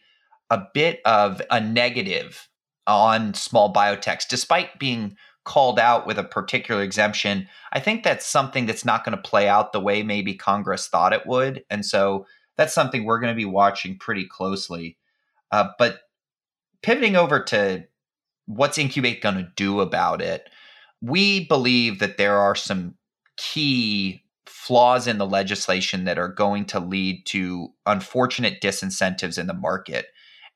a 0.49 0.63
bit 0.73 1.01
of 1.05 1.41
a 1.49 1.59
negative 1.59 2.47
on 2.88 3.33
small 3.33 3.73
biotechs, 3.73 4.27
despite 4.27 4.79
being 4.79 5.15
called 5.43 5.79
out 5.79 6.05
with 6.05 6.19
a 6.19 6.23
particular 6.23 6.83
exemption. 6.83 7.47
I 7.73 7.79
think 7.79 8.03
that's 8.03 8.25
something 8.25 8.65
that's 8.65 8.85
not 8.85 9.03
going 9.03 9.17
to 9.17 9.29
play 9.29 9.47
out 9.47 9.73
the 9.73 9.79
way 9.79 10.03
maybe 10.03 10.35
Congress 10.35 10.88
thought 10.88 11.13
it 11.13 11.25
would. 11.25 11.63
And 11.69 11.85
so 11.85 12.27
that's 12.57 12.73
something 12.73 13.05
we're 13.05 13.19
going 13.19 13.33
to 13.33 13.38
be 13.38 13.45
watching 13.45 13.97
pretty 13.97 14.25
closely. 14.25 14.97
Uh, 15.51 15.69
but 15.79 16.01
pivoting 16.83 17.15
over 17.15 17.43
to 17.45 17.85
what's 18.45 18.77
Incubate 18.77 19.21
going 19.21 19.35
to 19.35 19.51
do 19.55 19.81
about 19.81 20.21
it, 20.21 20.50
we 21.01 21.45
believe 21.47 22.00
that 22.00 22.17
there 22.17 22.38
are 22.38 22.55
some 22.55 22.95
key 23.38 24.23
flaws 24.45 25.07
in 25.07 25.17
the 25.17 25.25
legislation 25.25 26.03
that 26.03 26.19
are 26.19 26.27
going 26.27 26.65
to 26.65 26.79
lead 26.79 27.25
to 27.25 27.69
unfortunate 27.85 28.61
disincentives 28.61 29.39
in 29.39 29.47
the 29.47 29.53
market. 29.53 30.05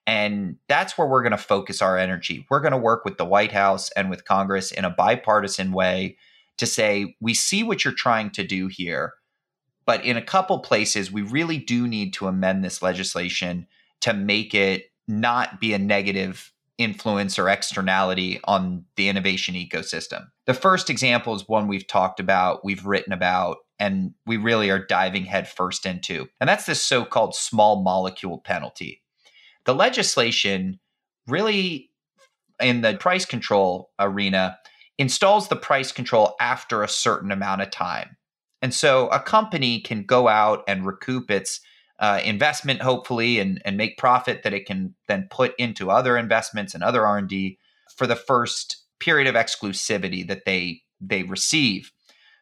And 0.08 0.58
that's 0.68 0.98
where 0.98 1.08
we're 1.08 1.24
going 1.24 1.32
to 1.32 1.38
focus 1.38 1.82
our 1.82 1.98
energy. 1.98 2.46
We're 2.50 2.62
going 2.62 2.72
to 2.72 2.78
work 2.78 3.06
with 3.06 3.18
the 3.18 3.26
White 3.26 3.52
House 3.52 3.90
and 3.92 4.10
with 4.10 4.26
Congress 4.26 4.72
in 4.72 4.86
a 4.86 4.90
bipartisan 4.90 5.72
way 5.72 6.18
to 6.58 6.66
say, 6.66 7.16
we 7.20 7.34
see 7.34 7.64
what 7.64 7.84
you're 7.84 7.94
trying 7.94 8.30
to 8.32 8.44
do 8.44 8.68
here. 8.68 9.14
But 9.86 10.06
in 10.06 10.18
a 10.18 10.22
couple 10.22 10.60
places, 10.60 11.12
we 11.12 11.22
really 11.22 11.58
do 11.58 11.88
need 11.88 12.14
to 12.14 12.28
amend 12.28 12.64
this 12.64 12.82
legislation 12.82 13.68
to 14.02 14.14
make 14.14 14.54
it 14.54 14.92
not 15.08 15.60
be 15.60 15.74
a 15.74 15.80
negative 15.80 16.52
influence 16.78 17.40
or 17.40 17.50
externality 17.50 18.40
on 18.44 18.86
the 18.96 19.08
innovation 19.08 19.56
ecosystem. 19.56 20.28
The 20.46 20.54
first 20.54 20.90
example 20.90 21.34
is 21.36 21.48
one 21.48 21.68
we've 21.68 21.88
talked 21.88 22.20
about, 22.20 22.66
we've 22.66 22.86
written 22.86 23.14
about, 23.14 23.58
and 23.80 24.14
we 24.26 24.38
really 24.38 24.70
are 24.70 24.86
diving 24.86 25.26
headfirst 25.26 25.86
into. 25.86 26.28
And 26.40 26.50
that's 26.50 26.66
this 26.66 26.82
so 26.82 27.06
called 27.06 27.36
small 27.36 27.82
molecule 27.82 28.40
penalty. 28.40 29.02
The 29.66 29.76
legislation 29.76 30.80
really, 31.28 31.90
in 32.60 32.82
the 32.82 32.96
price 32.98 33.26
control 33.26 33.92
arena, 34.00 34.58
installs 34.98 35.48
the 35.48 35.56
price 35.56 35.92
control 35.92 36.36
after 36.40 36.84
a 36.84 36.88
certain 36.88 37.32
amount 37.32 37.62
of 37.62 37.72
time. 37.72 38.18
And 38.62 38.74
so 38.74 39.08
a 39.10 39.20
company 39.20 39.82
can 39.82 40.04
go 40.04 40.28
out 40.28 40.64
and 40.68 40.86
recoup 40.86 41.30
its 41.30 41.60
uh, 42.00 42.22
investment, 42.24 42.82
hopefully, 42.82 43.40
and, 43.40 43.62
and 43.66 43.78
make 43.78 43.98
profit 43.98 44.44
that 44.44 44.54
it 44.54 44.66
can 44.66 44.96
then 45.08 45.28
put 45.30 45.54
into 45.58 45.92
other 45.92 46.18
investments 46.18 46.74
and 46.74 46.84
other 46.84 47.06
R&D 47.06 47.58
for 47.96 48.08
the 48.08 48.16
first 48.16 48.84
period 49.00 49.28
of 49.28 49.36
exclusivity 49.36 50.28
that 50.28 50.46
they 50.46 50.82
they 51.02 51.24
receive. 51.24 51.92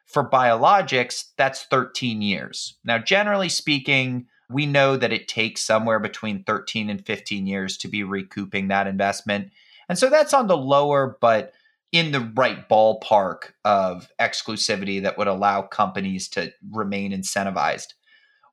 For 0.05 0.29
biologics, 0.29 1.25
that's 1.37 1.63
13 1.63 2.21
years. 2.21 2.77
Now, 2.83 2.99
generally 2.99 3.49
speaking, 3.49 4.27
we 4.50 4.65
know 4.65 4.97
that 4.97 5.13
it 5.13 5.27
takes 5.27 5.62
somewhere 5.62 6.00
between 6.00 6.43
13 6.43 6.89
and 6.89 7.05
15 7.05 7.47
years 7.47 7.77
to 7.77 7.88
be 7.88 8.03
recouping 8.03 8.67
that 8.67 8.88
investment. 8.88 9.51
And 9.89 9.97
so 9.97 10.09
that's 10.09 10.33
on 10.33 10.47
the 10.47 10.57
lower, 10.57 11.17
but 11.21 11.53
in 11.91 12.12
the 12.12 12.31
right 12.35 12.67
ballpark 12.67 13.51
of 13.63 14.09
exclusivity 14.19 15.01
that 15.03 15.17
would 15.17 15.27
allow 15.27 15.62
companies 15.62 16.27
to 16.29 16.51
remain 16.71 17.12
incentivized. 17.12 17.93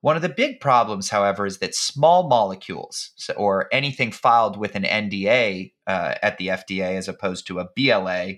One 0.02 0.16
of 0.16 0.22
the 0.22 0.28
big 0.28 0.60
problems, 0.60 1.10
however, 1.10 1.46
is 1.46 1.58
that 1.58 1.74
small 1.74 2.28
molecules 2.28 3.10
or 3.36 3.68
anything 3.72 4.12
filed 4.12 4.56
with 4.56 4.74
an 4.74 4.84
NDA 4.84 5.72
uh, 5.86 6.14
at 6.22 6.38
the 6.38 6.48
FDA 6.48 6.96
as 6.96 7.08
opposed 7.08 7.46
to 7.46 7.60
a 7.60 7.68
BLA 7.76 8.34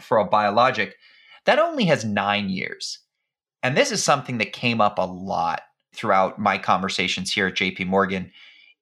for 0.00 0.18
a 0.18 0.24
biologic, 0.24 0.96
that 1.44 1.58
only 1.58 1.84
has 1.84 2.04
nine 2.04 2.48
years. 2.48 3.00
And 3.62 3.76
this 3.76 3.92
is 3.92 4.02
something 4.02 4.38
that 4.38 4.52
came 4.52 4.80
up 4.80 4.98
a 4.98 5.02
lot 5.02 5.62
throughout 5.94 6.38
my 6.38 6.58
conversations 6.58 7.32
here 7.32 7.48
at 7.48 7.54
JP 7.54 7.86
Morgan 7.86 8.30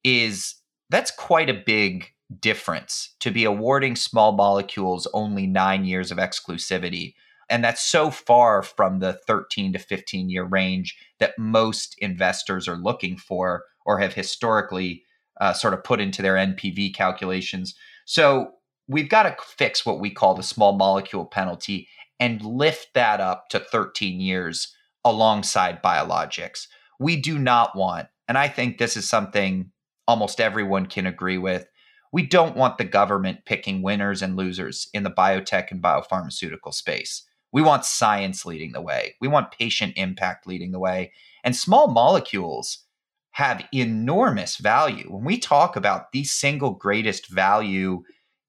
is 0.04 0.56
that's 0.88 1.10
quite 1.10 1.50
a 1.50 1.54
big 1.54 2.12
difference 2.40 3.14
to 3.20 3.30
be 3.30 3.44
awarding 3.44 3.96
small 3.96 4.32
molecules 4.32 5.08
only 5.12 5.46
9 5.46 5.84
years 5.84 6.12
of 6.12 6.18
exclusivity 6.18 7.14
and 7.50 7.64
that's 7.64 7.82
so 7.82 8.10
far 8.10 8.62
from 8.62 9.00
the 9.00 9.14
13 9.26 9.72
to 9.72 9.78
15 9.78 10.30
year 10.30 10.44
range 10.44 10.96
that 11.18 11.36
most 11.36 11.96
investors 11.98 12.68
are 12.68 12.76
looking 12.76 13.16
for 13.16 13.64
or 13.84 13.98
have 13.98 14.14
historically 14.14 15.02
uh, 15.40 15.52
sort 15.52 15.74
of 15.74 15.82
put 15.82 16.00
into 16.00 16.22
their 16.22 16.34
NPV 16.36 16.94
calculations. 16.94 17.74
So 18.04 18.52
we've 18.86 19.08
got 19.08 19.24
to 19.24 19.36
fix 19.44 19.84
what 19.84 19.98
we 19.98 20.10
call 20.10 20.34
the 20.34 20.42
small 20.42 20.72
molecule 20.72 21.26
penalty 21.26 21.88
and 22.20 22.42
lift 22.42 22.94
that 22.94 23.20
up 23.20 23.48
to 23.48 23.58
13 23.58 24.20
years 24.20 24.74
alongside 25.04 25.82
biologics 25.82 26.66
we 27.00 27.16
do 27.16 27.38
not 27.38 27.74
want, 27.74 28.06
and 28.28 28.38
I 28.38 28.46
think 28.46 28.78
this 28.78 28.96
is 28.96 29.08
something 29.08 29.72
almost 30.06 30.40
everyone 30.40 30.86
can 30.86 31.06
agree 31.06 31.38
with, 31.38 31.66
we 32.12 32.26
don't 32.26 32.56
want 32.56 32.78
the 32.78 32.84
government 32.84 33.44
picking 33.46 33.82
winners 33.82 34.22
and 34.22 34.36
losers 34.36 34.88
in 34.92 35.02
the 35.02 35.10
biotech 35.10 35.70
and 35.70 35.82
biopharmaceutical 35.82 36.74
space. 36.74 37.22
We 37.52 37.62
want 37.62 37.84
science 37.84 38.44
leading 38.44 38.72
the 38.72 38.80
way. 38.80 39.16
We 39.20 39.28
want 39.28 39.52
patient 39.52 39.94
impact 39.96 40.46
leading 40.46 40.72
the 40.72 40.78
way. 40.78 41.12
And 41.42 41.56
small 41.56 41.88
molecules 41.88 42.84
have 43.32 43.64
enormous 43.72 44.56
value. 44.56 45.06
When 45.08 45.24
we 45.24 45.38
talk 45.38 45.76
about 45.76 46.12
the 46.12 46.24
single 46.24 46.72
greatest 46.72 47.28
value 47.28 48.02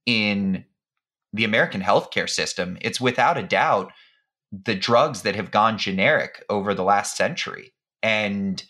in 0.05 0.65
the 1.31 1.43
American 1.45 1.81
healthcare 1.81 2.29
system, 2.29 2.77
it's 2.81 2.99
without 2.99 3.37
a 3.37 3.43
doubt 3.43 3.91
the 4.51 4.75
drugs 4.75 5.21
that 5.21 5.35
have 5.35 5.51
gone 5.51 5.77
generic 5.77 6.43
over 6.49 6.73
the 6.73 6.83
last 6.83 7.15
century. 7.15 7.73
And 8.03 8.63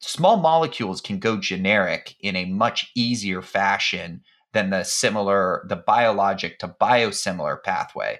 small 0.00 0.36
molecules 0.36 1.00
can 1.00 1.18
go 1.18 1.36
generic 1.36 2.16
in 2.20 2.36
a 2.36 2.46
much 2.46 2.90
easier 2.94 3.42
fashion 3.42 4.22
than 4.52 4.70
the 4.70 4.84
similar, 4.84 5.64
the 5.68 5.76
biologic 5.76 6.58
to 6.60 6.68
biosimilar 6.68 7.62
pathway. 7.62 8.18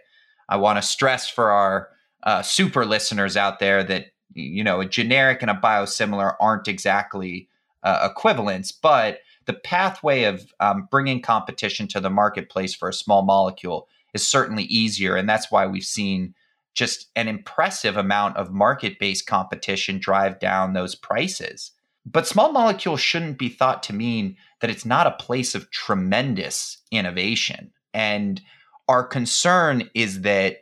I 0.48 0.56
want 0.56 0.76
to 0.78 0.82
stress 0.82 1.28
for 1.28 1.50
our 1.50 1.88
uh, 2.22 2.42
super 2.42 2.84
listeners 2.84 3.36
out 3.36 3.58
there 3.58 3.82
that 3.84 4.06
you 4.34 4.62
know 4.62 4.80
a 4.80 4.86
generic 4.86 5.42
and 5.42 5.50
a 5.50 5.54
biosimilar 5.54 6.34
aren't 6.40 6.68
exactly 6.68 7.48
uh, 7.82 8.08
equivalents, 8.10 8.72
but 8.72 9.20
the 9.46 9.54
pathway 9.54 10.24
of 10.24 10.52
um, 10.60 10.88
bringing 10.90 11.22
competition 11.22 11.88
to 11.88 12.00
the 12.00 12.10
marketplace 12.10 12.74
for 12.74 12.88
a 12.88 12.92
small 12.94 13.22
molecule 13.22 13.88
is 14.14 14.26
certainly 14.26 14.64
easier, 14.64 15.16
and 15.16 15.28
that's 15.28 15.50
why 15.50 15.66
we've 15.66 15.84
seen 15.84 16.34
just 16.78 17.10
an 17.16 17.26
impressive 17.26 17.96
amount 17.96 18.36
of 18.36 18.52
market 18.52 18.98
based 18.98 19.26
competition 19.26 19.98
drive 19.98 20.38
down 20.38 20.72
those 20.72 20.94
prices. 20.94 21.72
But 22.06 22.26
small 22.26 22.52
molecules 22.52 23.00
shouldn't 23.00 23.38
be 23.38 23.48
thought 23.48 23.82
to 23.84 23.92
mean 23.92 24.36
that 24.60 24.70
it's 24.70 24.86
not 24.86 25.06
a 25.06 25.22
place 25.24 25.54
of 25.54 25.70
tremendous 25.70 26.78
innovation. 26.90 27.72
And 27.92 28.40
our 28.88 29.04
concern 29.04 29.90
is 29.92 30.22
that, 30.22 30.58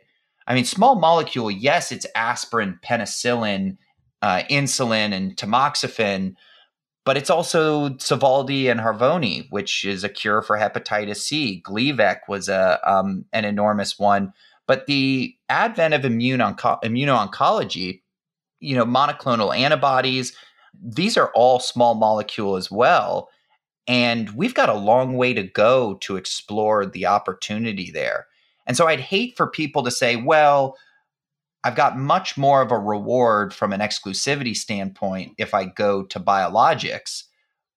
I 0.47 0.55
mean, 0.55 0.65
small 0.65 0.95
molecule, 0.95 1.51
yes, 1.51 1.91
it's 1.91 2.07
aspirin, 2.15 2.79
penicillin, 2.83 3.77
uh, 4.21 4.41
insulin, 4.49 5.13
and 5.13 5.37
tamoxifen, 5.37 6.35
but 7.05 7.15
it's 7.15 7.29
also 7.29 7.89
Sovaldi 7.91 8.69
and 8.69 8.81
Harvoni, 8.81 9.47
which 9.49 9.85
is 9.85 10.03
a 10.03 10.09
cure 10.09 10.41
for 10.41 10.57
hepatitis 10.57 11.17
C. 11.17 11.61
Gleevec 11.65 12.21
was 12.27 12.49
a 12.49 12.79
um, 12.83 13.23
an 13.31 13.45
enormous 13.45 13.97
one. 13.97 14.33
But 14.67 14.85
the 14.85 15.35
advent 15.49 15.93
of 15.93 16.05
immune 16.05 16.41
onco- 16.41 16.81
immuno-oncology, 16.83 18.01
you 18.59 18.75
know, 18.75 18.85
monoclonal 18.85 19.57
antibodies, 19.57 20.33
these 20.79 21.17
are 21.17 21.31
all 21.33 21.59
small 21.59 21.95
molecule 21.95 22.55
as 22.55 22.69
well. 22.69 23.29
And 23.87 24.29
we've 24.31 24.53
got 24.53 24.69
a 24.69 24.73
long 24.73 25.15
way 25.15 25.33
to 25.33 25.43
go 25.43 25.95
to 26.01 26.17
explore 26.17 26.85
the 26.85 27.05
opportunity 27.05 27.89
there. 27.89 28.27
And 28.65 28.75
so 28.75 28.87
I'd 28.87 28.99
hate 28.99 29.37
for 29.37 29.47
people 29.47 29.83
to 29.83 29.91
say, 29.91 30.17
well, 30.17 30.77
I've 31.63 31.75
got 31.75 31.97
much 31.97 32.37
more 32.37 32.61
of 32.61 32.71
a 32.71 32.77
reward 32.77 33.53
from 33.53 33.73
an 33.73 33.79
exclusivity 33.79 34.55
standpoint 34.55 35.33
if 35.37 35.53
I 35.53 35.65
go 35.65 36.03
to 36.03 36.19
biologics 36.19 37.23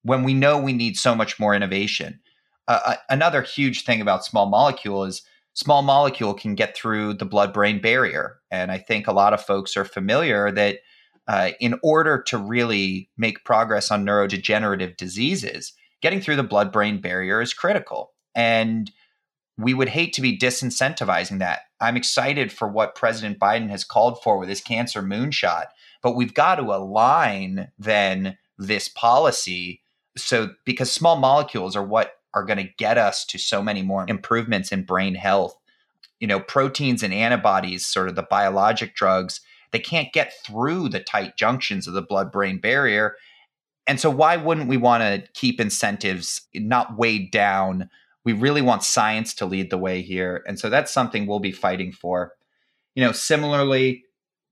when 0.02 0.24
we 0.24 0.34
know 0.34 0.58
we 0.58 0.72
need 0.72 0.96
so 0.96 1.14
much 1.14 1.38
more 1.38 1.54
innovation. 1.54 2.20
Uh, 2.68 2.96
another 3.08 3.42
huge 3.42 3.84
thing 3.84 4.00
about 4.00 4.24
small 4.24 4.46
molecule 4.46 5.04
is 5.04 5.22
small 5.54 5.82
molecule 5.82 6.34
can 6.34 6.54
get 6.54 6.76
through 6.76 7.14
the 7.14 7.24
blood 7.24 7.52
brain 7.52 7.80
barrier. 7.80 8.38
And 8.50 8.70
I 8.70 8.78
think 8.78 9.06
a 9.06 9.12
lot 9.12 9.32
of 9.32 9.44
folks 9.44 9.76
are 9.76 9.84
familiar 9.84 10.50
that 10.52 10.78
uh, 11.28 11.50
in 11.60 11.78
order 11.82 12.22
to 12.22 12.38
really 12.38 13.08
make 13.16 13.44
progress 13.44 13.90
on 13.90 14.04
neurodegenerative 14.04 14.96
diseases, 14.96 15.72
getting 16.02 16.20
through 16.20 16.36
the 16.36 16.42
blood 16.42 16.72
brain 16.72 17.00
barrier 17.00 17.40
is 17.40 17.52
critical. 17.52 18.12
And 18.34 18.90
we 19.58 19.74
would 19.74 19.90
hate 19.90 20.12
to 20.14 20.22
be 20.22 20.38
disincentivizing 20.38 21.38
that. 21.38 21.60
I'm 21.80 21.96
excited 21.96 22.50
for 22.50 22.66
what 22.66 22.94
President 22.94 23.38
Biden 23.38 23.68
has 23.68 23.84
called 23.84 24.22
for 24.22 24.38
with 24.38 24.48
his 24.48 24.60
cancer 24.60 25.02
moonshot, 25.02 25.66
but 26.02 26.16
we've 26.16 26.34
got 26.34 26.56
to 26.56 26.62
align 26.62 27.70
then 27.78 28.38
this 28.58 28.88
policy 28.88 29.82
so 30.16 30.50
because 30.64 30.90
small 30.90 31.16
molecules 31.16 31.76
are 31.76 31.84
what 31.84 32.14
are 32.34 32.44
going 32.44 32.58
to 32.58 32.72
get 32.78 32.98
us 32.98 33.24
to 33.26 33.38
so 33.38 33.62
many 33.62 33.82
more 33.82 34.04
improvements 34.08 34.72
in 34.72 34.84
brain 34.84 35.14
health. 35.14 35.56
You 36.20 36.26
know, 36.26 36.40
proteins 36.40 37.02
and 37.02 37.14
antibodies, 37.14 37.86
sort 37.86 38.08
of 38.08 38.14
the 38.14 38.22
biologic 38.22 38.94
drugs, 38.94 39.40
they 39.72 39.78
can't 39.78 40.12
get 40.12 40.32
through 40.44 40.88
the 40.88 41.00
tight 41.00 41.36
junctions 41.36 41.86
of 41.86 41.94
the 41.94 42.02
blood 42.02 42.30
brain 42.32 42.58
barrier. 42.58 43.14
And 43.86 43.98
so, 43.98 44.10
why 44.10 44.36
wouldn't 44.36 44.68
we 44.68 44.76
want 44.76 45.02
to 45.02 45.28
keep 45.32 45.60
incentives 45.60 46.42
not 46.54 46.96
weighed 46.96 47.30
down? 47.30 47.88
We 48.24 48.32
really 48.32 48.62
want 48.62 48.84
science 48.84 49.34
to 49.34 49.46
lead 49.46 49.70
the 49.70 49.78
way 49.78 50.02
here. 50.02 50.44
And 50.46 50.58
so, 50.58 50.68
that's 50.68 50.92
something 50.92 51.26
we'll 51.26 51.40
be 51.40 51.52
fighting 51.52 51.92
for. 51.92 52.32
You 52.94 53.04
know, 53.04 53.12
similarly, 53.12 54.04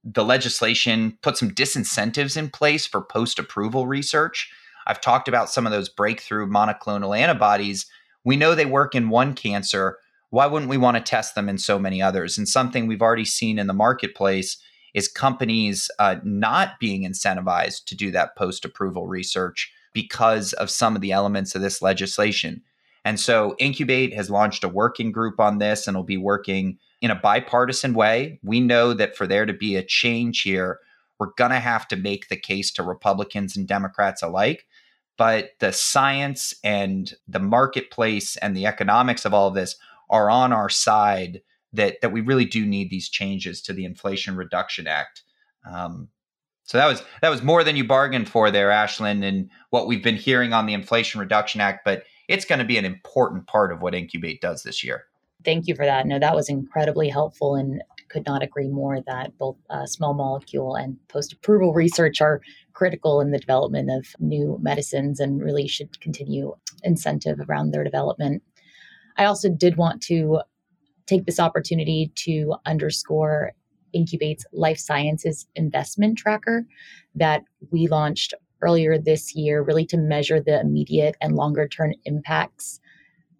the 0.04 0.24
legislation 0.24 1.18
put 1.22 1.36
some 1.36 1.50
disincentives 1.50 2.36
in 2.36 2.50
place 2.50 2.86
for 2.86 3.02
post 3.02 3.38
approval 3.38 3.86
research. 3.86 4.50
I've 4.88 5.00
talked 5.00 5.28
about 5.28 5.50
some 5.50 5.66
of 5.66 5.72
those 5.72 5.90
breakthrough 5.90 6.48
monoclonal 6.48 7.16
antibodies. 7.16 7.86
We 8.24 8.36
know 8.36 8.54
they 8.54 8.66
work 8.66 8.94
in 8.94 9.10
one 9.10 9.34
cancer. 9.34 9.98
Why 10.30 10.46
wouldn't 10.46 10.70
we 10.70 10.78
want 10.78 10.96
to 10.96 11.02
test 11.02 11.34
them 11.34 11.48
in 11.48 11.58
so 11.58 11.78
many 11.78 12.02
others? 12.02 12.38
And 12.38 12.48
something 12.48 12.86
we've 12.86 13.02
already 13.02 13.26
seen 13.26 13.58
in 13.58 13.66
the 13.66 13.74
marketplace 13.74 14.56
is 14.94 15.06
companies 15.06 15.90
uh, 15.98 16.16
not 16.24 16.80
being 16.80 17.04
incentivized 17.04 17.84
to 17.84 17.94
do 17.94 18.10
that 18.10 18.36
post 18.36 18.64
approval 18.64 19.06
research 19.06 19.70
because 19.92 20.54
of 20.54 20.70
some 20.70 20.96
of 20.96 21.02
the 21.02 21.12
elements 21.12 21.54
of 21.54 21.60
this 21.60 21.82
legislation. 21.82 22.62
And 23.04 23.20
so 23.20 23.54
Incubate 23.58 24.14
has 24.14 24.30
launched 24.30 24.64
a 24.64 24.68
working 24.68 25.12
group 25.12 25.38
on 25.38 25.58
this 25.58 25.86
and 25.86 25.96
will 25.96 26.04
be 26.04 26.16
working 26.16 26.78
in 27.00 27.10
a 27.10 27.14
bipartisan 27.14 27.94
way. 27.94 28.40
We 28.42 28.60
know 28.60 28.92
that 28.94 29.16
for 29.16 29.26
there 29.26 29.46
to 29.46 29.52
be 29.52 29.76
a 29.76 29.84
change 29.84 30.42
here, 30.42 30.80
we're 31.18 31.32
going 31.36 31.50
to 31.50 31.58
have 31.58 31.88
to 31.88 31.96
make 31.96 32.28
the 32.28 32.36
case 32.36 32.70
to 32.72 32.82
Republicans 32.82 33.56
and 33.56 33.66
Democrats 33.66 34.22
alike. 34.22 34.66
But 35.18 35.50
the 35.58 35.72
science 35.72 36.54
and 36.64 37.12
the 37.26 37.40
marketplace 37.40 38.36
and 38.38 38.56
the 38.56 38.66
economics 38.66 39.26
of 39.26 39.34
all 39.34 39.48
of 39.48 39.54
this 39.54 39.76
are 40.08 40.30
on 40.30 40.52
our 40.52 40.70
side 40.70 41.42
that, 41.74 42.00
that 42.00 42.12
we 42.12 42.22
really 42.22 42.46
do 42.46 42.64
need 42.64 42.88
these 42.88 43.10
changes 43.10 43.60
to 43.62 43.74
the 43.74 43.84
Inflation 43.84 44.36
Reduction 44.36 44.86
Act. 44.86 45.22
Um, 45.70 46.08
so 46.64 46.78
that 46.78 46.86
was 46.86 47.02
that 47.22 47.30
was 47.30 47.42
more 47.42 47.64
than 47.64 47.76
you 47.76 47.84
bargained 47.84 48.28
for 48.28 48.50
there, 48.50 48.68
Ashlyn, 48.68 49.24
and 49.24 49.50
what 49.70 49.86
we've 49.86 50.02
been 50.02 50.16
hearing 50.16 50.52
on 50.52 50.66
the 50.66 50.74
Inflation 50.74 51.18
Reduction 51.18 51.60
Act. 51.60 51.84
But 51.84 52.04
it's 52.28 52.44
going 52.44 52.58
to 52.58 52.64
be 52.64 52.76
an 52.76 52.84
important 52.84 53.46
part 53.46 53.72
of 53.72 53.80
what 53.80 53.94
Incubate 53.94 54.40
does 54.40 54.62
this 54.62 54.84
year. 54.84 55.04
Thank 55.44 55.66
you 55.66 55.74
for 55.74 55.86
that. 55.86 56.06
No, 56.06 56.18
that 56.18 56.34
was 56.34 56.48
incredibly 56.48 57.08
helpful 57.08 57.54
and 57.54 57.82
could 58.08 58.26
not 58.26 58.42
agree 58.42 58.68
more 58.68 59.00
that 59.06 59.36
both 59.38 59.56
uh, 59.70 59.86
small 59.86 60.14
molecule 60.14 60.74
and 60.74 60.96
post 61.08 61.32
approval 61.32 61.72
research 61.84 62.20
are 62.20 62.40
critical 62.72 63.20
in 63.20 63.30
the 63.30 63.38
development 63.38 63.90
of 63.90 64.06
new 64.20 64.58
medicines 64.60 65.20
and 65.20 65.42
really 65.42 65.66
should 65.66 66.00
continue 66.00 66.54
incentive 66.82 67.38
around 67.48 67.70
their 67.70 67.84
development. 67.84 68.42
I 69.16 69.24
also 69.24 69.48
did 69.48 69.76
want 69.76 70.02
to 70.04 70.40
take 71.06 71.26
this 71.26 71.40
opportunity 71.40 72.12
to 72.14 72.54
underscore 72.66 73.52
Incubate's 73.92 74.44
life 74.52 74.78
sciences 74.78 75.46
investment 75.56 76.18
tracker 76.18 76.64
that 77.14 77.42
we 77.70 77.88
launched 77.88 78.34
earlier 78.60 78.98
this 78.98 79.34
year, 79.34 79.62
really 79.62 79.86
to 79.86 79.96
measure 79.96 80.40
the 80.40 80.60
immediate 80.60 81.16
and 81.20 81.34
longer 81.34 81.66
term 81.66 81.94
impacts 82.04 82.80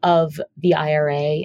of 0.03 0.41
the 0.57 0.75
IRA 0.75 1.43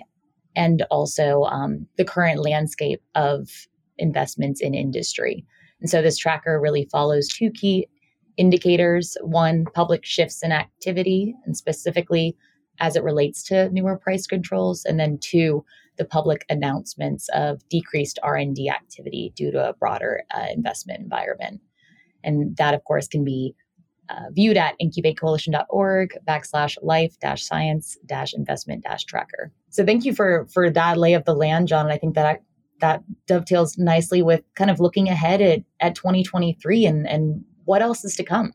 and 0.56 0.84
also 0.92 1.44
um, 1.44 1.88
the 1.98 2.06
current 2.06 2.40
landscape 2.40 3.02
of 3.16 3.50
investments 3.98 4.62
in 4.62 4.74
industry. 4.74 5.46
And 5.82 5.90
so 5.90 6.02
this 6.02 6.18
tracker 6.18 6.60
really 6.60 6.88
follows 6.92 7.28
two 7.28 7.52
key 7.52 7.88
indicators 8.38 9.16
one, 9.22 9.66
public 9.74 10.06
shifts 10.06 10.44
in 10.44 10.52
activity, 10.52 11.36
and 11.46 11.56
specifically 11.56 12.36
as 12.80 12.96
it 12.96 13.04
relates 13.04 13.44
to 13.44 13.70
newer 13.70 13.98
price 13.98 14.26
controls, 14.26 14.84
and 14.86 15.00
then 15.00 15.20
two, 15.20 15.64
the 15.98 16.06
public 16.06 16.46
announcements 16.50 17.30
of 17.34 17.68
decreased 17.70 18.18
R&D 18.24 18.70
activity 18.70 19.32
due 19.36 19.52
to 19.52 19.70
a 19.70 19.74
broader 19.74 20.24
uh, 20.36 20.48
investment 20.52 21.00
environment. 21.00 21.62
And 22.24 22.58
that, 22.58 22.74
of 22.74 22.84
course, 22.86 23.08
can 23.08 23.24
be 23.24 23.54
uh, 24.10 24.32
viewed 24.32 24.58
at 24.58 24.76
incubatecoalition.org 24.82 26.18
backslash 26.28 26.78
life 26.82 27.16
dash 27.20 27.44
science 27.44 27.98
dash 28.06 28.34
investment 28.34 28.84
dash 28.84 29.04
tracker. 29.06 29.52
So 29.74 29.84
thank 29.84 30.06
you 30.06 30.14
for 30.14 30.46
for 30.54 30.70
that 30.70 30.98
lay 30.98 31.16
of 31.16 31.26
the 31.26 31.34
land, 31.34 31.68
John. 31.68 31.88
And 31.88 31.94
I 31.94 31.98
think 31.98 32.14
that 32.14 32.44
that 32.80 33.04
dovetails 33.26 33.78
nicely 33.78 34.22
with 34.22 34.42
kind 34.56 34.70
of 34.70 34.80
looking 34.80 35.10
ahead 35.10 35.42
at, 35.42 35.64
at 35.80 35.96
2023 35.96 36.86
and, 36.86 37.08
and 37.08 37.44
what 37.66 37.82
else 37.82 38.04
is 38.04 38.16
to 38.18 38.24
come. 38.24 38.54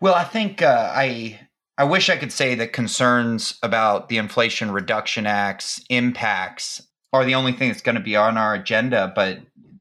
Well, 0.00 0.14
I 0.14 0.24
think 0.24 0.60
uh, 0.60 0.92
I 0.94 1.40
I 1.78 1.84
wish 1.84 2.10
I 2.10 2.16
could 2.16 2.30
say 2.30 2.54
that 2.56 2.74
concerns 2.74 3.58
about 3.62 4.10
the 4.10 4.18
Inflation 4.18 4.70
Reduction 4.70 5.26
Act's 5.26 5.82
impacts 5.88 6.82
are 7.12 7.24
the 7.24 7.34
only 7.34 7.52
thing 7.52 7.68
that's 7.68 7.80
going 7.80 7.94
to 7.94 8.02
be 8.02 8.14
on 8.14 8.36
our 8.36 8.54
agenda, 8.54 9.10
but 9.14 9.38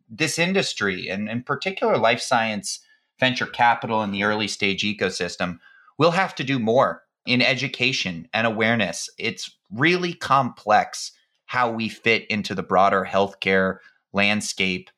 this 0.09 0.39
industry 0.39 1.09
and 1.09 1.27
in 1.27 1.43
particular 1.43 1.97
life 1.97 2.21
science 2.21 2.79
venture 3.19 3.45
capital 3.45 4.01
in 4.01 4.11
the 4.11 4.23
early 4.23 4.47
stage 4.47 4.83
ecosystem, 4.83 5.59
we'll 5.97 6.11
have 6.11 6.33
to 6.35 6.43
do 6.45 6.57
more 6.57 7.03
in 7.29 7.43
education 7.43 8.27
and 8.33 8.47
awareness. 8.47 9.07
It's 9.19 9.55
really 9.71 10.13
complex 10.15 11.11
how 11.45 11.69
we 11.71 11.87
fit 11.87 12.25
into 12.27 12.55
the 12.55 12.63
broader 12.63 13.07
healthcare 13.07 13.77
landscape. 14.13 14.89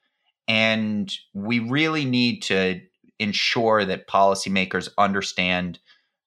And 0.48 1.14
we 1.34 1.60
really 1.60 2.06
need 2.06 2.42
to 2.44 2.80
ensure 3.20 3.84
that 3.84 4.08
policymakers 4.08 4.88
understand 4.98 5.80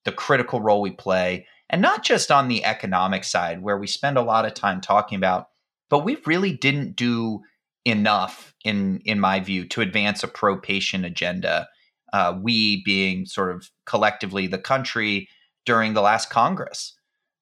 the 0.04 0.12
critical 0.12 0.60
role 0.60 0.82
we 0.82 0.90
play, 0.90 1.46
and 1.70 1.80
not 1.80 2.04
just 2.04 2.30
on 2.30 2.48
the 2.48 2.62
economic 2.66 3.24
side, 3.24 3.62
where 3.62 3.78
we 3.78 3.86
spend 3.86 4.18
a 4.18 4.22
lot 4.22 4.44
of 4.44 4.52
time 4.52 4.82
talking 4.82 5.16
about, 5.16 5.48
but 5.88 6.04
we 6.04 6.18
really 6.26 6.52
didn't 6.52 6.96
do 6.96 7.40
enough, 7.86 8.54
in, 8.62 9.00
in 9.06 9.18
my 9.18 9.40
view, 9.40 9.66
to 9.68 9.80
advance 9.80 10.22
a 10.22 10.28
pro 10.28 10.58
patient 10.58 11.06
agenda 11.06 11.66
uh, 12.12 12.38
we 12.40 12.82
being 12.84 13.24
sort 13.24 13.56
of 13.56 13.70
collectively 13.86 14.46
the 14.46 14.58
country 14.58 15.28
during 15.64 15.94
the 15.94 16.02
last 16.02 16.30
Congress. 16.30 16.94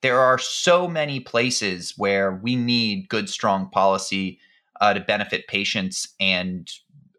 There 0.03 0.19
are 0.19 0.39
so 0.39 0.89
many 0.89 1.21
places 1.21 1.95
where 1.97 2.33
we 2.33 2.57
need 2.57 3.09
good, 3.09 3.29
strong 3.29 3.71
policy 3.71 4.41
uh, 4.81 4.95
to 4.95 5.01
benefit 5.01 5.47
patients, 5.47 6.09
and 6.19 6.69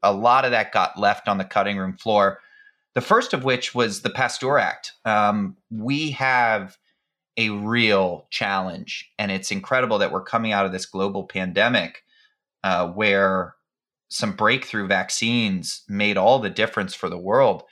a 0.02 0.12
lot 0.12 0.44
of 0.44 0.52
that 0.52 0.74
got 0.74 1.00
left 1.00 1.28
on 1.28 1.38
the 1.38 1.46
cutting 1.46 1.78
room 1.78 1.94
floor. 1.94 2.40
The 2.94 3.02
first 3.02 3.34
of 3.34 3.44
which 3.44 3.74
was 3.74 4.02
the 4.02 4.10
Pasteur 4.10 4.58
Act. 4.58 4.94
Um, 5.06 5.56
we 5.72 6.12
have 6.12 6.78
a 7.38 7.50
real 7.50 8.28
challenge, 8.30 9.10
and 9.18 9.32
it's 9.32 9.52
incredible 9.52 9.98
that 10.00 10.12
we're 10.12 10.24
coming 10.24 10.52
out 10.52 10.66
of 10.66 10.72
this 10.72 10.86
global 10.86 11.24
pandemic 11.24 12.04
uh, 12.64 12.88
where 12.90 13.56
some 14.10 14.34
breakthrough 14.34 14.88
vaccines 14.88 15.84
made 15.90 16.18
all 16.18 16.40
the 16.40 16.50
difference 16.50 16.94
for 16.94 17.10
the 17.10 17.18
world 17.18 17.64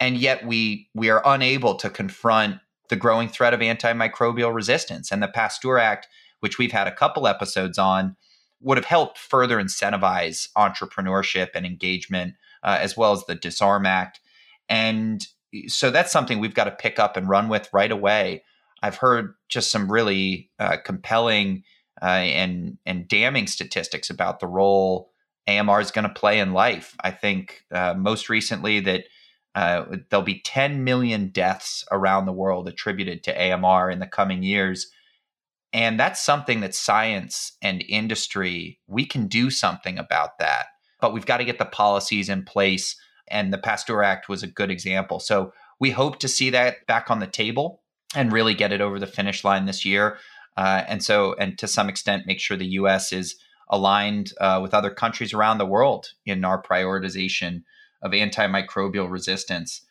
and 0.00 0.16
yet 0.16 0.44
we 0.44 0.88
we 0.94 1.10
are 1.10 1.22
unable 1.24 1.76
to 1.76 1.90
confront 1.90 2.56
the 2.88 2.96
growing 2.96 3.28
threat 3.28 3.54
of 3.54 3.60
antimicrobial 3.60 4.52
resistance. 4.52 5.12
And 5.12 5.22
the 5.22 5.28
pasteur 5.28 5.78
act 5.78 6.08
which 6.40 6.58
we've 6.58 6.72
had 6.72 6.86
a 6.86 6.94
couple 6.94 7.26
episodes 7.26 7.78
on 7.78 8.16
would 8.60 8.78
have 8.78 8.86
helped 8.86 9.18
further 9.18 9.58
incentivize 9.58 10.48
entrepreneurship 10.56 11.50
and 11.54 11.64
engagement 11.64 12.34
uh, 12.62 12.78
as 12.80 12.96
well 12.96 13.12
as 13.12 13.24
the 13.24 13.34
disarm 13.34 13.86
act. 13.86 14.20
And 14.68 15.26
so 15.66 15.90
that's 15.90 16.12
something 16.12 16.38
we've 16.38 16.54
got 16.54 16.64
to 16.64 16.70
pick 16.70 16.98
up 16.98 17.16
and 17.16 17.28
run 17.28 17.48
with 17.48 17.68
right 17.72 17.90
away. 17.90 18.44
I've 18.82 18.96
heard 18.96 19.34
just 19.48 19.70
some 19.70 19.90
really 19.90 20.50
uh, 20.58 20.78
compelling 20.84 21.64
uh, 22.02 22.06
and 22.06 22.78
and 22.86 23.06
damning 23.06 23.46
statistics 23.46 24.08
about 24.08 24.40
the 24.40 24.46
role 24.46 25.10
AMR 25.46 25.80
is 25.80 25.90
going 25.90 26.08
to 26.08 26.14
play 26.14 26.38
in 26.38 26.52
life. 26.52 26.96
I 27.00 27.10
think 27.10 27.64
uh, 27.72 27.94
most 27.94 28.28
recently 28.28 28.80
that 28.80 29.04
uh, 29.54 29.84
there'll 30.08 30.24
be 30.24 30.40
10 30.40 30.84
million 30.84 31.28
deaths 31.28 31.84
around 31.90 32.26
the 32.26 32.32
world 32.32 32.68
attributed 32.68 33.24
to 33.24 33.54
AMR 33.54 33.90
in 33.90 33.98
the 33.98 34.06
coming 34.06 34.42
years. 34.42 34.90
And 35.72 35.98
that's 35.98 36.20
something 36.20 36.60
that 36.60 36.74
science 36.74 37.56
and 37.62 37.84
industry, 37.88 38.80
we 38.86 39.06
can 39.06 39.26
do 39.26 39.50
something 39.50 39.98
about 39.98 40.38
that. 40.38 40.66
But 41.00 41.12
we've 41.12 41.26
got 41.26 41.38
to 41.38 41.44
get 41.44 41.58
the 41.58 41.64
policies 41.64 42.28
in 42.28 42.44
place. 42.44 42.96
And 43.28 43.52
the 43.52 43.58
Pasteur 43.58 44.02
Act 44.02 44.28
was 44.28 44.42
a 44.42 44.48
good 44.48 44.70
example. 44.70 45.20
So 45.20 45.52
we 45.78 45.90
hope 45.90 46.18
to 46.20 46.28
see 46.28 46.50
that 46.50 46.86
back 46.86 47.10
on 47.10 47.20
the 47.20 47.26
table 47.26 47.82
and 48.14 48.32
really 48.32 48.54
get 48.54 48.72
it 48.72 48.80
over 48.80 48.98
the 48.98 49.06
finish 49.06 49.44
line 49.44 49.66
this 49.66 49.84
year. 49.84 50.18
Uh, 50.56 50.82
and 50.88 51.02
so, 51.02 51.34
and 51.38 51.56
to 51.58 51.68
some 51.68 51.88
extent, 51.88 52.26
make 52.26 52.40
sure 52.40 52.56
the 52.56 52.66
US 52.66 53.12
is 53.12 53.36
aligned 53.68 54.32
uh, 54.40 54.58
with 54.62 54.74
other 54.74 54.90
countries 54.90 55.32
around 55.32 55.58
the 55.58 55.66
world 55.66 56.08
in 56.26 56.44
our 56.44 56.60
prioritization 56.60 57.62
of 58.02 58.12
antimicrobial 58.12 59.10
resistance. 59.10 59.82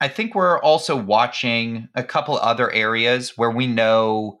I 0.00 0.08
think 0.08 0.34
we're 0.34 0.60
also 0.60 0.96
watching 0.96 1.88
a 1.94 2.04
couple 2.04 2.36
other 2.36 2.70
areas 2.70 3.36
where 3.36 3.50
we 3.50 3.66
know 3.66 4.38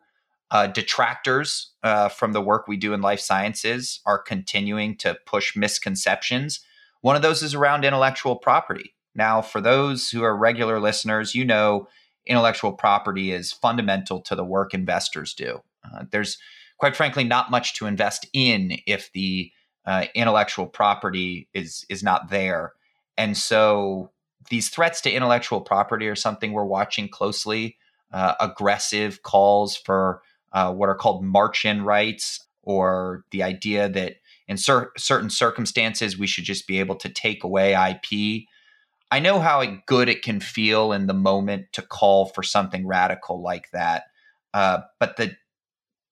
uh, 0.50 0.66
detractors 0.68 1.72
uh, 1.82 2.08
from 2.08 2.32
the 2.32 2.40
work 2.40 2.68
we 2.68 2.76
do 2.76 2.92
in 2.94 3.02
life 3.02 3.20
sciences 3.20 4.00
are 4.06 4.18
continuing 4.18 4.96
to 4.96 5.16
push 5.26 5.56
misconceptions. 5.56 6.60
One 7.00 7.16
of 7.16 7.22
those 7.22 7.42
is 7.42 7.54
around 7.54 7.84
intellectual 7.84 8.36
property. 8.36 8.94
Now, 9.14 9.42
for 9.42 9.60
those 9.60 10.10
who 10.10 10.22
are 10.22 10.36
regular 10.36 10.80
listeners, 10.80 11.34
you 11.34 11.44
know 11.44 11.88
intellectual 12.26 12.72
property 12.72 13.32
is 13.32 13.52
fundamental 13.52 14.20
to 14.20 14.34
the 14.34 14.44
work 14.44 14.74
investors 14.74 15.34
do. 15.34 15.62
Uh, 15.84 16.04
there's 16.10 16.38
quite 16.78 16.94
frankly 16.94 17.24
not 17.24 17.50
much 17.50 17.74
to 17.74 17.86
invest 17.86 18.26
in 18.32 18.78
if 18.86 19.10
the 19.12 19.50
uh, 19.86 20.04
intellectual 20.14 20.66
property 20.66 21.48
is 21.54 21.84
is 21.88 22.02
not 22.02 22.30
there. 22.30 22.74
And 23.18 23.36
so 23.36 24.12
these 24.48 24.70
threats 24.70 25.02
to 25.02 25.12
intellectual 25.12 25.60
property 25.60 26.08
are 26.08 26.16
something 26.16 26.52
we're 26.52 26.64
watching 26.64 27.08
closely. 27.08 27.76
Uh, 28.10 28.34
aggressive 28.40 29.22
calls 29.22 29.76
for 29.76 30.22
uh, 30.54 30.72
what 30.72 30.88
are 30.88 30.94
called 30.94 31.22
march-in 31.22 31.84
rights, 31.84 32.46
or 32.62 33.24
the 33.32 33.42
idea 33.42 33.86
that 33.86 34.14
in 34.46 34.56
cer- 34.56 34.92
certain 34.96 35.28
circumstances 35.28 36.18
we 36.18 36.26
should 36.26 36.44
just 36.44 36.66
be 36.66 36.80
able 36.80 36.94
to 36.94 37.10
take 37.10 37.44
away 37.44 37.72
IP. 37.72 38.44
I 39.10 39.20
know 39.20 39.40
how 39.40 39.62
good 39.84 40.08
it 40.08 40.22
can 40.22 40.40
feel 40.40 40.92
in 40.92 41.06
the 41.06 41.12
moment 41.12 41.66
to 41.72 41.82
call 41.82 42.26
for 42.26 42.42
something 42.42 42.86
radical 42.86 43.42
like 43.42 43.70
that, 43.72 44.04
uh, 44.54 44.78
but 44.98 45.16
the 45.16 45.36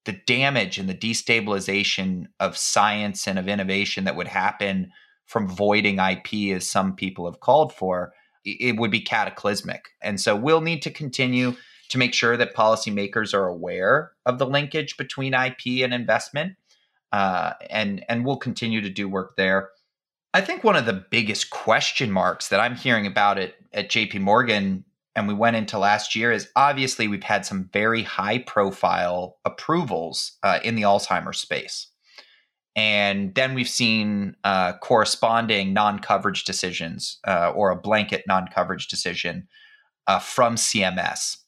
the 0.04 0.20
damage 0.26 0.78
and 0.78 0.88
the 0.88 0.94
destabilization 0.94 2.26
of 2.38 2.56
science 2.56 3.26
and 3.26 3.38
of 3.38 3.48
innovation 3.48 4.04
that 4.04 4.16
would 4.16 4.28
happen 4.28 4.92
from 5.26 5.48
voiding 5.48 5.98
IP, 5.98 6.54
as 6.54 6.68
some 6.68 6.94
people 6.94 7.30
have 7.30 7.40
called 7.40 7.72
for, 7.72 8.12
it 8.44 8.78
would 8.78 8.90
be 8.90 9.00
cataclysmic. 9.00 9.90
And 10.00 10.20
so 10.20 10.36
we'll 10.36 10.60
need 10.60 10.82
to 10.82 10.90
continue 10.90 11.54
to 11.88 11.98
make 11.98 12.14
sure 12.14 12.36
that 12.36 12.54
policymakers 12.54 13.34
are 13.34 13.46
aware 13.46 14.12
of 14.24 14.38
the 14.38 14.46
linkage 14.46 14.96
between 14.96 15.34
IP 15.34 15.82
and 15.82 15.92
investment. 15.92 16.54
Uh, 17.12 17.52
and 17.70 18.04
and 18.08 18.24
we'll 18.24 18.36
continue 18.36 18.80
to 18.80 18.90
do 18.90 19.08
work 19.08 19.36
there. 19.36 19.70
I 20.34 20.40
think 20.40 20.64
one 20.64 20.76
of 20.76 20.86
the 20.86 21.04
biggest 21.10 21.50
question 21.50 22.10
marks 22.10 22.48
that 22.48 22.60
I'm 22.60 22.76
hearing 22.76 23.06
about 23.06 23.38
it 23.38 23.54
at 23.72 23.88
JP 23.88 24.20
Morgan 24.20 24.84
and 25.16 25.26
we 25.26 25.34
went 25.34 25.56
into 25.56 25.78
last 25.78 26.14
year 26.14 26.30
is 26.30 26.50
obviously 26.54 27.08
we've 27.08 27.24
had 27.24 27.46
some 27.46 27.70
very 27.72 28.02
high 28.02 28.38
profile 28.38 29.38
approvals 29.46 30.32
uh, 30.42 30.60
in 30.62 30.74
the 30.74 30.82
Alzheimer's 30.82 31.38
space. 31.38 31.88
And 32.76 33.34
then 33.34 33.54
we've 33.54 33.68
seen 33.68 34.36
uh, 34.44 34.74
corresponding 34.74 35.72
non 35.72 35.98
coverage 35.98 36.44
decisions 36.44 37.18
uh, 37.26 37.50
or 37.54 37.70
a 37.70 37.76
blanket 37.76 38.24
non 38.28 38.46
coverage 38.48 38.86
decision 38.86 39.48
uh, 40.06 40.18
from 40.18 40.56
CMS. 40.56 41.38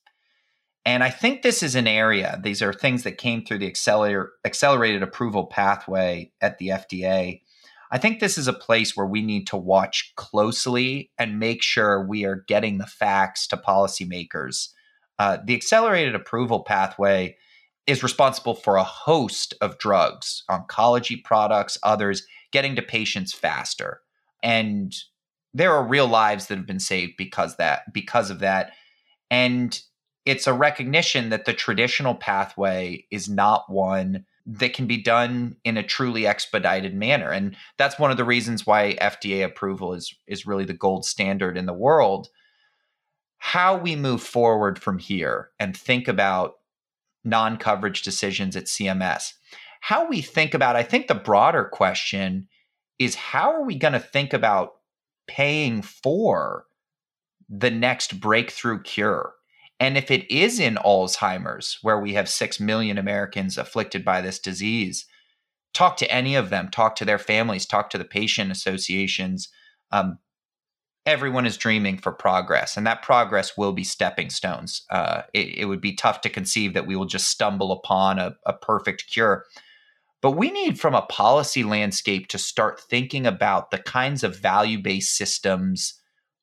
And 0.84 1.04
I 1.04 1.10
think 1.10 1.42
this 1.42 1.62
is 1.62 1.74
an 1.74 1.86
area, 1.86 2.40
these 2.42 2.62
are 2.62 2.72
things 2.72 3.02
that 3.02 3.18
came 3.18 3.44
through 3.44 3.58
the 3.58 3.66
accelerator, 3.66 4.32
accelerated 4.46 5.02
approval 5.02 5.46
pathway 5.46 6.32
at 6.40 6.56
the 6.56 6.68
FDA 6.68 7.42
I 7.90 7.98
think 7.98 8.20
this 8.20 8.36
is 8.36 8.48
a 8.48 8.52
place 8.52 8.96
where 8.96 9.06
we 9.06 9.22
need 9.22 9.46
to 9.48 9.56
watch 9.56 10.12
closely 10.16 11.10
and 11.18 11.38
make 11.38 11.62
sure 11.62 12.06
we 12.06 12.24
are 12.24 12.44
getting 12.46 12.78
the 12.78 12.86
facts 12.86 13.46
to 13.48 13.56
policymakers. 13.56 14.68
Uh, 15.18 15.38
the 15.44 15.54
accelerated 15.54 16.14
approval 16.14 16.60
pathway 16.60 17.36
is 17.88 18.02
responsible 18.02 18.54
for 18.54 18.76
a 18.76 18.84
host 18.84 19.54
of 19.62 19.78
drugs, 19.78 20.44
oncology 20.50 21.24
products, 21.24 21.78
others, 21.82 22.22
getting 22.52 22.76
to 22.76 22.82
patients 22.82 23.32
faster. 23.32 24.02
And 24.42 24.94
there 25.54 25.72
are 25.72 25.82
real 25.82 26.06
lives 26.06 26.46
that 26.46 26.58
have 26.58 26.66
been 26.66 26.80
saved 26.80 27.14
because 27.16 27.56
that 27.56 27.90
because 27.92 28.30
of 28.30 28.40
that. 28.40 28.72
And 29.30 29.80
it's 30.26 30.46
a 30.46 30.52
recognition 30.52 31.30
that 31.30 31.46
the 31.46 31.54
traditional 31.54 32.14
pathway 32.14 33.06
is 33.10 33.26
not 33.26 33.72
one 33.72 34.26
that 34.44 34.74
can 34.74 34.86
be 34.86 35.02
done 35.02 35.56
in 35.64 35.78
a 35.78 35.82
truly 35.82 36.26
expedited 36.26 36.94
manner 36.94 37.30
and 37.30 37.54
that's 37.76 37.98
one 37.98 38.10
of 38.10 38.16
the 38.16 38.24
reasons 38.24 38.66
why 38.66 38.94
FDA 38.94 39.44
approval 39.44 39.92
is 39.92 40.14
is 40.26 40.46
really 40.46 40.64
the 40.64 40.72
gold 40.72 41.04
standard 41.04 41.58
in 41.58 41.66
the 41.66 41.74
world 41.74 42.28
how 43.36 43.76
we 43.76 43.94
move 43.94 44.22
forward 44.22 44.78
from 44.78 44.98
here 44.98 45.50
and 45.60 45.76
think 45.76 46.08
about 46.08 46.57
non-coverage 47.28 48.02
decisions 48.02 48.56
at 48.56 48.64
CMS 48.64 49.32
how 49.80 50.08
we 50.08 50.20
think 50.20 50.54
about 50.54 50.76
I 50.76 50.82
think 50.82 51.06
the 51.06 51.14
broader 51.14 51.64
question 51.64 52.48
is 52.98 53.14
how 53.14 53.52
are 53.52 53.64
we 53.64 53.76
going 53.76 53.92
to 53.92 54.00
think 54.00 54.32
about 54.32 54.72
paying 55.26 55.82
for 55.82 56.64
the 57.48 57.70
next 57.70 58.20
breakthrough 58.20 58.82
cure 58.82 59.34
and 59.80 59.96
if 59.96 60.10
it 60.10 60.30
is 60.30 60.58
in 60.58 60.74
Alzheimer's, 60.74 61.78
where 61.82 62.00
we 62.00 62.14
have 62.14 62.28
6 62.28 62.60
million 62.60 62.98
Americans 62.98 63.56
afflicted 63.56 64.04
by 64.04 64.20
this 64.20 64.38
disease, 64.38 65.06
talk 65.72 65.96
to 65.98 66.10
any 66.10 66.34
of 66.34 66.50
them, 66.50 66.68
talk 66.68 66.96
to 66.96 67.04
their 67.04 67.18
families, 67.18 67.64
talk 67.64 67.90
to 67.90 67.98
the 67.98 68.04
patient 68.04 68.50
associations. 68.50 69.48
Um, 69.92 70.18
everyone 71.08 71.46
is 71.46 71.56
dreaming 71.56 71.96
for 71.96 72.12
progress, 72.12 72.76
and 72.76 72.86
that 72.86 73.02
progress 73.02 73.56
will 73.56 73.72
be 73.72 73.82
stepping 73.82 74.28
stones. 74.28 74.82
Uh, 74.90 75.22
it, 75.32 75.60
it, 75.60 75.64
would 75.64 75.80
be 75.80 75.94
tough 75.94 76.20
to 76.20 76.28
conceive 76.28 76.74
that 76.74 76.86
we 76.86 76.94
will 76.94 77.06
just 77.06 77.30
stumble 77.30 77.72
upon 77.72 78.18
a, 78.18 78.34
a 78.44 78.52
perfect 78.52 79.06
cure. 79.10 79.44
But 80.20 80.32
we 80.32 80.50
need, 80.50 80.78
from 80.78 80.94
a 80.94 81.02
policy 81.02 81.64
landscape, 81.64 82.28
to 82.28 82.38
start 82.38 82.78
thinking 82.78 83.26
about 83.26 83.70
the 83.70 83.78
kinds 83.78 84.22
of 84.22 84.38
value 84.38 84.82
based 84.82 85.16
systems 85.16 85.94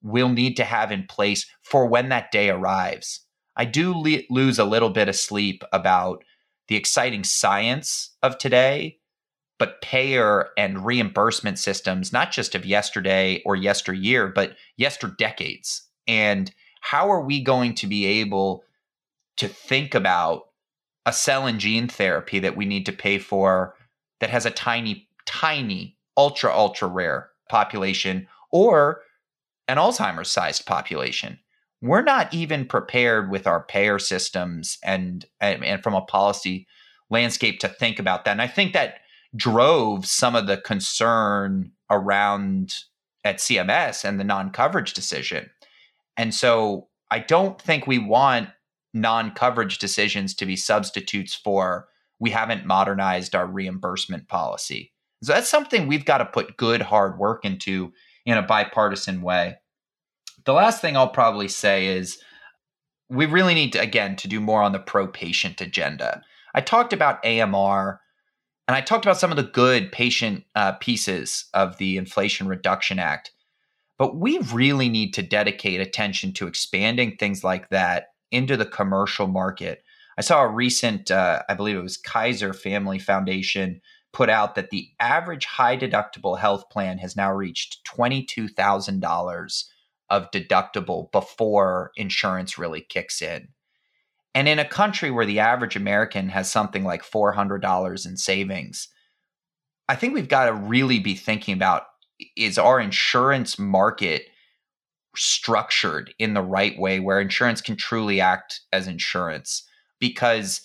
we'll 0.02 0.30
need 0.30 0.58
to 0.58 0.64
have 0.64 0.92
in 0.92 1.06
place 1.08 1.46
for 1.62 1.86
when 1.88 2.10
that 2.10 2.32
day 2.32 2.50
arrives. 2.50 3.22
I 3.56 3.66
do 3.66 3.94
le- 3.94 4.24
lose 4.30 4.58
a 4.58 4.66
little 4.66 4.90
bit 4.90 5.10
of 5.10 5.16
sleep 5.16 5.64
about 5.72 6.24
the 6.68 6.76
exciting 6.76 7.24
science 7.24 8.16
of 8.24 8.38
today, 8.40 8.98
but 9.58 9.82
payer 9.82 10.50
and 10.58 10.86
reimbursement 10.86 11.60
systems, 11.60 12.12
not 12.12 12.32
just 12.32 12.56
of 12.56 12.66
yesterday 12.66 13.42
or 13.46 13.56
yesteryear, 13.56 14.28
but 14.28 14.56
yesterdecades. 14.80 15.82
And 16.08 16.52
how 16.82 17.10
are 17.10 17.22
we 17.22 17.42
going 17.42 17.74
to 17.76 17.88
be 17.88 18.06
able 18.06 18.64
to 19.38 19.48
think 19.48 19.96
about 19.96 20.44
a 21.06 21.14
cell 21.14 21.46
and 21.46 21.60
gene 21.60 21.88
therapy 21.88 22.40
that 22.40 22.58
we 22.58 22.66
need 22.66 22.86
to 22.86 22.92
pay 22.92 23.18
for 23.18 23.76
that 24.20 24.30
has 24.30 24.46
a 24.46 24.52
tiny, 24.52 25.08
tiny, 25.26 25.98
ultra, 26.18 26.54
ultra 26.54 26.88
rare 26.88 27.30
population 27.50 28.28
or 28.52 29.02
an 29.68 29.78
Alzheimer's 29.78 30.32
sized 30.32 30.66
population? 30.66 31.40
we're 31.86 32.02
not 32.02 32.34
even 32.34 32.66
prepared 32.66 33.30
with 33.30 33.46
our 33.48 33.64
payer 33.64 34.00
systems 34.00 34.78
and, 34.84 35.26
and, 35.40 35.64
and 35.64 35.84
from 35.84 35.94
a 35.94 36.02
policy 36.02 36.68
landscape 37.10 37.60
to 37.60 37.68
think 37.68 38.00
about 38.00 38.26
that. 38.26 38.32
And 38.32 38.42
I 38.42 38.48
think 38.48 38.74
that 38.74 38.96
drove 39.36 40.06
some 40.06 40.36
of 40.36 40.48
the 40.48 40.58
concern 40.58 41.72
around 41.90 42.74
at 43.24 43.38
CMS 43.38 44.04
and 44.04 44.20
the 44.20 44.24
non-coverage 44.24 44.94
decision. 44.94 45.50
And 46.18 46.34
so 46.34 46.88
I 47.12 47.20
don't 47.20 47.62
think 47.62 47.88
we 47.88 48.00
want 48.00 48.50
non-coverage 48.94 49.78
decisions 49.78 50.34
to 50.36 50.46
be 50.46 50.56
substitutes 50.56 51.36
for 51.36 51.88
we 52.20 52.30
haven't 52.30 52.66
modernized 52.66 53.36
our 53.36 53.46
reimbursement 53.46 54.28
policy. 54.28 54.94
So 55.24 55.34
that's 55.34 55.50
something 55.50 55.88
we've 55.88 56.06
got 56.06 56.20
to 56.20 56.26
put 56.26 56.58
good 56.58 56.82
hard 56.82 57.18
work 57.18 57.44
into 57.46 57.92
in 58.26 58.38
a 58.38 58.42
bipartisan 58.42 59.22
way. 59.22 59.56
The 60.46 60.54
last 60.54 60.82
thing 60.82 60.96
I'll 60.96 61.10
probably 61.10 61.48
say 61.48 61.88
is 61.88 62.20
we 63.10 63.26
really 63.26 63.54
need 63.54 63.74
to, 63.74 63.82
again, 63.82 64.16
to 64.18 64.28
do 64.28 64.40
more 64.40 64.62
on 64.62 64.72
the 64.72 64.80
pro 64.80 65.08
patient 65.08 65.62
agenda. 65.62 66.22
I 66.54 66.62
talked 66.62 66.94
about 66.94 67.26
AMR 67.26 68.00
and 68.68 68.76
I 68.76 68.82
talked 68.82 69.06
about 69.06 69.20
some 69.20 69.32
of 69.32 69.38
the 69.38 69.44
good 69.44 69.92
patient 69.92 70.44
uh, 70.56 70.74
pieces 70.74 71.46
of 71.54 71.78
the 71.78 71.98
Inflation 71.98 72.48
Reduction 72.48 73.00
Act. 73.00 73.32
But 73.98 74.18
we 74.18 74.40
really 74.52 74.90
need 74.90 75.14
to 75.14 75.22
dedicate 75.22 75.80
attention 75.80 76.34
to 76.34 76.48
expanding 76.48 77.16
things 77.16 77.44
like 77.44 77.70
that 77.70 78.08
into 78.32 78.58
the 78.58 78.66
commercial 78.66 79.28
market. 79.28 79.84
I 80.18 80.22
saw 80.22 80.42
a 80.42 80.50
recent, 80.50 81.12
uh, 81.12 81.44
I 81.48 81.54
believe 81.54 81.78
it 81.78 81.84
was 81.84 81.98
Kaiser 81.98 82.54
Family 82.54 83.00
Foundation, 83.00 83.82
put 84.12 84.30
out 84.30 84.56
that 84.56 84.70
the 84.70 84.90
average 85.00 85.46
high 85.46 85.78
deductible 85.78 86.40
health 86.40 86.70
plan 86.70 86.98
has 86.98 87.16
now 87.16 87.32
reached 87.34 87.86
$22,000 87.86 89.64
of 90.10 90.32
deductible 90.32 91.12
before 91.12 91.92
insurance 91.96 92.58
really 92.58 92.82
kicks 92.82 93.22
in. 93.22 93.50
And 94.36 94.50
in 94.50 94.60
a 94.60 94.68
country 94.68 95.10
where 95.10 95.26
the 95.26 95.40
average 95.40 95.78
American 95.78 96.28
has 96.30 96.52
something 96.52 96.84
like 96.84 97.04
$400 97.04 98.06
in 98.06 98.18
savings, 98.18 98.90
I 99.88 99.96
think 99.96 100.14
we've 100.14 100.28
got 100.28 100.46
to 100.46 100.54
really 100.54 101.00
be 101.00 101.16
thinking 101.16 101.54
about 101.54 101.84
is 102.36 102.58
our 102.58 102.80
insurance 102.80 103.58
market 103.58 104.28
structured 105.16 106.14
in 106.20 106.34
the 106.34 106.42
right 106.42 106.78
way 106.78 107.00
where 107.00 107.22
insurance 107.22 107.62
can 107.62 107.78
truly 107.78 108.20
act 108.20 108.62
as 108.74 108.88
insurance? 108.88 109.64
Because 110.00 110.62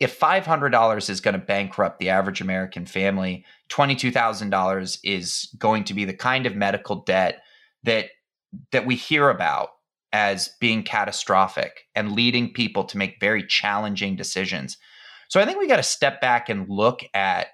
if 0.00 0.18
$500 0.18 1.10
is 1.10 1.20
going 1.20 1.38
to 1.38 1.38
bankrupt 1.38 1.98
the 1.98 2.10
average 2.10 2.40
American 2.40 2.86
family, 2.86 3.44
$22,000 3.70 4.98
is 5.04 5.54
going 5.58 5.84
to 5.84 5.94
be 5.94 6.04
the 6.04 6.14
kind 6.14 6.46
of 6.46 6.56
medical 6.56 6.96
debt 6.96 7.42
that 7.82 8.06
that 8.70 8.86
we 8.86 8.94
hear 8.94 9.30
about 9.30 9.70
as 10.14 10.50
being 10.60 10.84
catastrophic 10.84 11.88
and 11.96 12.12
leading 12.12 12.52
people 12.52 12.84
to 12.84 12.96
make 12.96 13.18
very 13.18 13.44
challenging 13.44 14.14
decisions. 14.14 14.78
So 15.28 15.40
I 15.40 15.44
think 15.44 15.58
we 15.58 15.66
got 15.66 15.78
to 15.78 15.82
step 15.82 16.20
back 16.20 16.48
and 16.48 16.68
look 16.68 17.02
at 17.14 17.48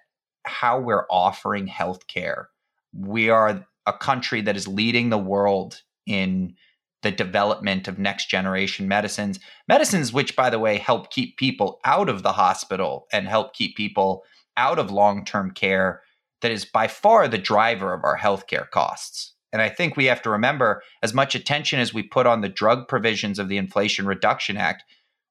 how 0.44 0.79
we're 0.79 1.07
offering 1.11 1.66
healthcare. 1.66 2.44
We 2.92 3.31
are 3.31 3.66
a 3.87 3.92
country 3.94 4.42
that 4.42 4.59
is 4.59 4.68
leading 4.68 5.09
the 5.09 5.16
world 5.16 5.81
in 6.07 6.55
the 7.03 7.11
development 7.11 7.88
of 7.88 7.99
next 7.99 8.29
generation 8.29 8.87
medicines, 8.87 9.40
medicines 9.66 10.12
which, 10.12 10.37
by 10.37 10.51
the 10.51 10.59
way, 10.59 10.77
help 10.77 11.11
keep 11.11 11.38
people 11.38 11.81
out 11.87 12.11
of 12.11 12.23
the 12.23 12.33
hospital 12.33 13.07
and 13.11 13.27
help 13.27 13.55
keep 13.55 13.75
people 13.75 14.23
out 14.59 14.79
of 14.79 14.90
long 14.90 15.25
term 15.25 15.51
care, 15.53 16.03
that 16.42 16.51
is 16.51 16.66
by 16.66 16.88
far 16.88 17.27
the 17.27 17.38
driver 17.38 17.94
of 17.94 18.05
our 18.05 18.18
healthcare 18.18 18.68
costs. 18.68 19.33
And 19.52 19.60
I 19.60 19.68
think 19.68 19.96
we 19.96 20.06
have 20.06 20.22
to 20.22 20.30
remember 20.30 20.82
as 21.02 21.12
much 21.12 21.34
attention 21.34 21.80
as 21.80 21.92
we 21.92 22.02
put 22.02 22.26
on 22.26 22.40
the 22.40 22.48
drug 22.48 22.88
provisions 22.88 23.38
of 23.38 23.48
the 23.48 23.56
Inflation 23.56 24.06
Reduction 24.06 24.56
Act, 24.56 24.84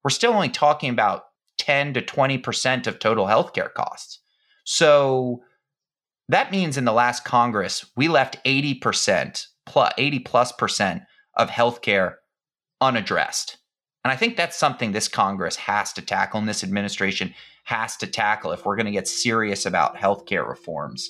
we're 0.03 0.09
still 0.09 0.33
only 0.33 0.49
talking 0.49 0.89
about 0.89 1.25
10 1.57 1.93
to 1.93 2.01
20% 2.01 2.87
of 2.87 2.99
total 2.99 3.25
healthcare 3.25 3.73
costs. 3.73 4.19
So 4.63 5.41
that 6.27 6.51
means 6.51 6.77
in 6.77 6.85
the 6.85 6.93
last 6.93 7.25
Congress, 7.25 7.85
we 7.95 8.07
left 8.07 8.43
80% 8.45 9.47
plus 9.65 9.93
80 9.97 10.19
plus 10.19 10.51
percent 10.51 11.03
of 11.35 11.49
healthcare 11.49 12.15
unaddressed. 12.81 13.57
And 14.03 14.11
I 14.11 14.15
think 14.15 14.37
that's 14.37 14.57
something 14.57 14.91
this 14.91 15.07
Congress 15.07 15.55
has 15.57 15.91
to 15.93 16.01
tackle 16.01 16.39
and 16.39 16.47
this 16.47 16.63
administration 16.63 17.33
has 17.65 17.97
to 17.97 18.07
tackle 18.07 18.51
if 18.51 18.65
we're 18.65 18.75
going 18.75 18.85
to 18.85 18.91
get 18.91 19.07
serious 19.07 19.65
about 19.65 19.97
healthcare 19.97 20.47
reforms. 20.47 21.09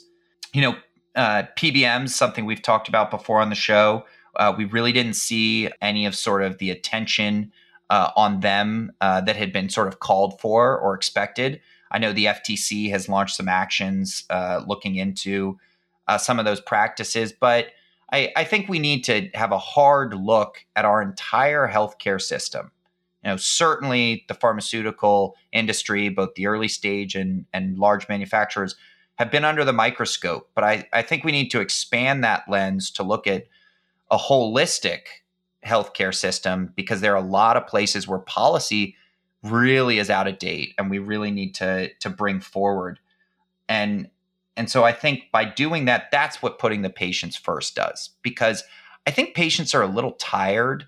You 0.53 0.61
know, 0.61 0.75
uh, 1.19 1.43
PBMs, 1.57 2.11
something 2.11 2.45
we've 2.45 2.61
talked 2.61 2.87
about 2.87 3.11
before 3.11 3.41
on 3.41 3.49
the 3.49 3.55
show. 3.55 4.05
Uh, 4.37 4.53
we 4.57 4.63
really 4.63 4.93
didn't 4.93 5.15
see 5.15 5.69
any 5.81 6.05
of 6.05 6.15
sort 6.15 6.41
of 6.41 6.59
the 6.59 6.69
attention 6.69 7.51
uh, 7.89 8.11
on 8.15 8.39
them 8.39 8.93
uh, 9.01 9.19
that 9.19 9.35
had 9.35 9.51
been 9.51 9.67
sort 9.67 9.89
of 9.89 9.99
called 9.99 10.39
for 10.39 10.79
or 10.79 10.95
expected. 10.95 11.59
I 11.91 11.99
know 11.99 12.13
the 12.13 12.25
FTC 12.25 12.89
has 12.91 13.09
launched 13.09 13.35
some 13.35 13.49
actions 13.49 14.23
uh, 14.29 14.61
looking 14.65 14.95
into 14.95 15.59
uh, 16.07 16.17
some 16.17 16.39
of 16.39 16.45
those 16.45 16.61
practices, 16.61 17.33
but 17.33 17.67
I, 18.13 18.31
I 18.37 18.45
think 18.45 18.69
we 18.69 18.79
need 18.79 19.03
to 19.03 19.29
have 19.33 19.51
a 19.51 19.57
hard 19.57 20.13
look 20.13 20.65
at 20.77 20.85
our 20.85 21.01
entire 21.01 21.67
healthcare 21.67 22.21
system. 22.21 22.71
You 23.25 23.31
know, 23.31 23.37
certainly 23.37 24.23
the 24.29 24.35
pharmaceutical 24.35 25.35
industry, 25.51 26.07
both 26.07 26.35
the 26.35 26.47
early 26.47 26.69
stage 26.69 27.13
and, 27.13 27.45
and 27.51 27.77
large 27.77 28.07
manufacturers, 28.07 28.77
have 29.19 29.29
been 29.29 29.45
under 29.45 29.65
the 29.65 29.73
microscope. 29.73 30.49
But 30.55 30.63
I, 30.63 30.87
I 30.93 31.01
think 31.01 31.23
we 31.23 31.33
need 31.33 31.49
to 31.49 31.59
expand 31.59 32.23
that 32.23 32.49
lens 32.49 32.89
to 32.91 33.03
look 33.03 33.27
at 33.27 33.45
a 34.09 34.17
holistic 34.17 35.01
healthcare 35.63 36.15
system 36.15 36.71
because 36.75 37.01
there 37.01 37.13
are 37.13 37.23
a 37.23 37.27
lot 37.27 37.57
of 37.57 37.67
places 37.67 38.07
where 38.07 38.19
policy 38.19 38.95
really 39.43 39.99
is 39.99 40.09
out 40.09 40.27
of 40.27 40.39
date 40.39 40.73
and 40.77 40.89
we 40.89 40.99
really 40.99 41.31
need 41.31 41.53
to 41.55 41.93
to 41.95 42.09
bring 42.09 42.39
forward 42.39 42.99
and 43.69 44.09
and 44.57 44.69
so 44.69 44.83
i 44.83 44.91
think 44.91 45.23
by 45.31 45.45
doing 45.45 45.85
that 45.85 46.09
that's 46.11 46.41
what 46.41 46.59
putting 46.59 46.81
the 46.81 46.89
patients 46.89 47.37
first 47.37 47.75
does 47.75 48.09
because 48.21 48.63
i 49.07 49.11
think 49.11 49.33
patients 49.33 49.73
are 49.73 49.81
a 49.81 49.87
little 49.87 50.11
tired 50.13 50.87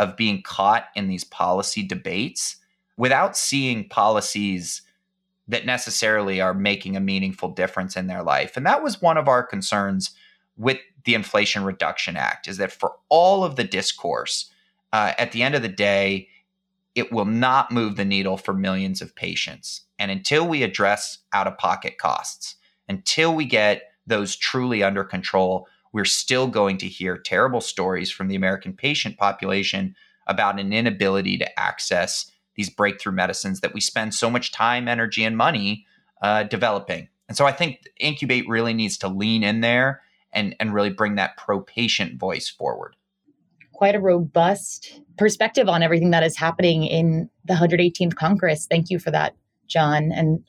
of 0.00 0.16
being 0.16 0.42
caught 0.42 0.86
in 0.96 1.06
these 1.06 1.22
policy 1.22 1.82
debates 1.82 2.56
without 2.96 3.36
seeing 3.36 3.88
policies 3.88 4.82
that 5.48 5.66
necessarily 5.66 6.40
are 6.40 6.54
making 6.54 6.96
a 6.96 7.00
meaningful 7.00 7.48
difference 7.48 7.96
in 7.96 8.06
their 8.06 8.22
life 8.22 8.56
and 8.56 8.66
that 8.66 8.82
was 8.82 9.02
one 9.02 9.16
of 9.16 9.28
our 9.28 9.42
concerns 9.42 10.12
with 10.56 10.78
the 11.04 11.14
inflation 11.14 11.64
reduction 11.64 12.16
act 12.16 12.46
is 12.46 12.58
that 12.58 12.72
for 12.72 12.94
all 13.08 13.44
of 13.44 13.56
the 13.56 13.64
discourse 13.64 14.50
uh, 14.92 15.12
at 15.18 15.32
the 15.32 15.42
end 15.42 15.54
of 15.54 15.62
the 15.62 15.68
day 15.68 16.28
it 16.94 17.12
will 17.12 17.24
not 17.24 17.70
move 17.70 17.96
the 17.96 18.04
needle 18.04 18.36
for 18.36 18.52
millions 18.52 19.00
of 19.00 19.14
patients. 19.14 19.82
And 19.98 20.10
until 20.10 20.46
we 20.46 20.62
address 20.62 21.18
out 21.32 21.46
of 21.46 21.58
pocket 21.58 21.98
costs, 21.98 22.56
until 22.88 23.34
we 23.34 23.44
get 23.44 23.82
those 24.06 24.36
truly 24.36 24.82
under 24.82 25.04
control, 25.04 25.66
we're 25.92 26.04
still 26.04 26.46
going 26.46 26.78
to 26.78 26.88
hear 26.88 27.16
terrible 27.16 27.60
stories 27.60 28.10
from 28.10 28.28
the 28.28 28.34
American 28.34 28.72
patient 28.72 29.16
population 29.16 29.94
about 30.26 30.60
an 30.60 30.72
inability 30.72 31.38
to 31.38 31.60
access 31.60 32.30
these 32.56 32.70
breakthrough 32.70 33.12
medicines 33.12 33.60
that 33.60 33.74
we 33.74 33.80
spend 33.80 34.14
so 34.14 34.30
much 34.30 34.52
time, 34.52 34.88
energy, 34.88 35.24
and 35.24 35.36
money 35.36 35.86
uh, 36.22 36.44
developing. 36.44 37.08
And 37.28 37.36
so 37.36 37.46
I 37.46 37.52
think 37.52 37.82
Incubate 37.98 38.48
really 38.48 38.74
needs 38.74 38.98
to 38.98 39.08
lean 39.08 39.42
in 39.42 39.60
there 39.60 40.02
and, 40.32 40.54
and 40.60 40.74
really 40.74 40.90
bring 40.90 41.14
that 41.16 41.36
pro 41.36 41.60
patient 41.60 42.18
voice 42.18 42.48
forward 42.48 42.96
quite 43.82 43.96
a 43.96 44.00
robust 44.00 45.00
perspective 45.18 45.68
on 45.68 45.82
everything 45.82 46.12
that 46.12 46.22
is 46.22 46.36
happening 46.36 46.84
in 46.84 47.28
the 47.46 47.54
118th 47.54 48.14
Congress. 48.14 48.64
Thank 48.70 48.90
you 48.90 49.00
for 49.00 49.10
that, 49.10 49.34
John. 49.66 50.12
And 50.12 50.44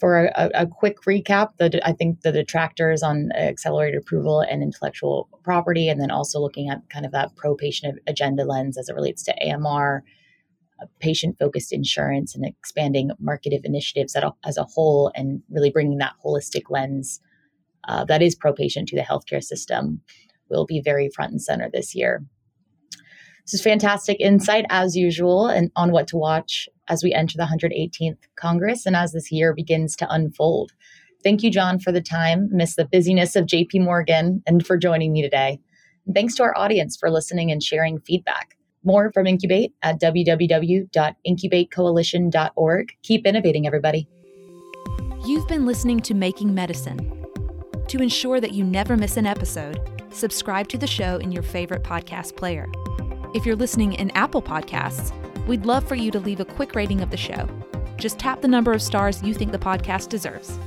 for 0.00 0.30
a, 0.34 0.50
a 0.54 0.66
quick 0.66 1.02
recap, 1.02 1.50
the, 1.58 1.86
I 1.86 1.92
think 1.92 2.22
the 2.22 2.32
detractors 2.32 3.02
on 3.02 3.30
accelerated 3.36 4.00
approval 4.00 4.40
and 4.40 4.62
intellectual 4.62 5.28
property, 5.42 5.90
and 5.90 6.00
then 6.00 6.10
also 6.10 6.40
looking 6.40 6.70
at 6.70 6.80
kind 6.88 7.04
of 7.04 7.12
that 7.12 7.36
pro 7.36 7.54
patient 7.54 7.98
agenda 8.06 8.46
lens 8.46 8.78
as 8.78 8.88
it 8.88 8.94
relates 8.94 9.22
to 9.24 9.34
AMR, 9.46 10.02
patient 11.00 11.36
focused 11.38 11.72
insurance, 11.72 12.34
and 12.34 12.44
expanding 12.44 13.10
marketive 13.18 13.62
initiatives 13.64 14.16
as 14.44 14.56
a 14.56 14.64
whole, 14.64 15.10
and 15.14 15.42
really 15.50 15.70
bringing 15.70 15.98
that 15.98 16.14
holistic 16.24 16.70
lens 16.70 17.20
uh, 17.88 18.04
that 18.04 18.22
is 18.22 18.34
pro 18.34 18.52
patient 18.52 18.88
to 18.88 18.96
the 18.96 19.02
healthcare 19.02 19.42
system 19.42 20.00
will 20.48 20.66
be 20.66 20.80
very 20.80 21.08
front 21.14 21.32
and 21.32 21.42
center 21.42 21.68
this 21.72 21.94
year. 21.94 22.24
This 23.44 23.54
is 23.54 23.62
fantastic 23.62 24.20
insight, 24.20 24.66
as 24.70 24.96
usual, 24.96 25.48
and 25.48 25.70
on 25.74 25.90
what 25.90 26.06
to 26.08 26.16
watch 26.16 26.68
as 26.88 27.02
we 27.02 27.12
enter 27.12 27.36
the 27.36 27.44
118th 27.44 28.18
Congress 28.36 28.86
and 28.86 28.94
as 28.94 29.12
this 29.12 29.32
year 29.32 29.52
begins 29.52 29.96
to 29.96 30.06
unfold. 30.08 30.72
Thank 31.24 31.42
you, 31.42 31.50
John, 31.50 31.78
for 31.80 31.90
the 31.90 32.00
time, 32.00 32.48
miss 32.52 32.76
the 32.76 32.84
busyness 32.84 33.34
of 33.34 33.46
JP 33.46 33.82
Morgan, 33.84 34.42
and 34.46 34.64
for 34.64 34.76
joining 34.76 35.12
me 35.12 35.22
today. 35.22 35.58
And 36.06 36.14
thanks 36.14 36.36
to 36.36 36.44
our 36.44 36.56
audience 36.56 36.96
for 36.96 37.10
listening 37.10 37.50
and 37.50 37.62
sharing 37.62 38.00
feedback. 38.00 38.56
More 38.84 39.12
from 39.12 39.26
Incubate 39.26 39.74
at 39.82 40.00
www.incubatecoalition.org. 40.00 42.88
Keep 43.02 43.26
innovating, 43.26 43.66
everybody. 43.66 44.08
You've 45.24 45.46
been 45.46 45.66
listening 45.66 46.00
to 46.00 46.14
Making 46.14 46.54
Medicine. 46.54 47.26
To 47.88 47.98
ensure 47.98 48.40
that 48.40 48.52
you 48.52 48.64
never 48.64 48.96
miss 48.96 49.16
an 49.16 49.26
episode, 49.26 49.80
subscribe 50.10 50.68
to 50.68 50.78
the 50.78 50.86
show 50.86 51.18
in 51.18 51.30
your 51.30 51.42
favorite 51.42 51.84
podcast 51.84 52.36
player. 52.36 52.66
If 53.34 53.46
you're 53.46 53.56
listening 53.56 53.94
in 53.94 54.10
Apple 54.12 54.42
Podcasts, 54.42 55.12
we'd 55.46 55.64
love 55.64 55.86
for 55.86 55.94
you 55.94 56.10
to 56.10 56.20
leave 56.20 56.40
a 56.40 56.44
quick 56.44 56.74
rating 56.74 57.00
of 57.00 57.10
the 57.10 57.16
show. 57.16 57.48
Just 57.96 58.18
tap 58.18 58.40
the 58.40 58.48
number 58.48 58.72
of 58.72 58.82
stars 58.82 59.22
you 59.22 59.32
think 59.32 59.52
the 59.52 59.58
podcast 59.58 60.08
deserves. 60.08 60.58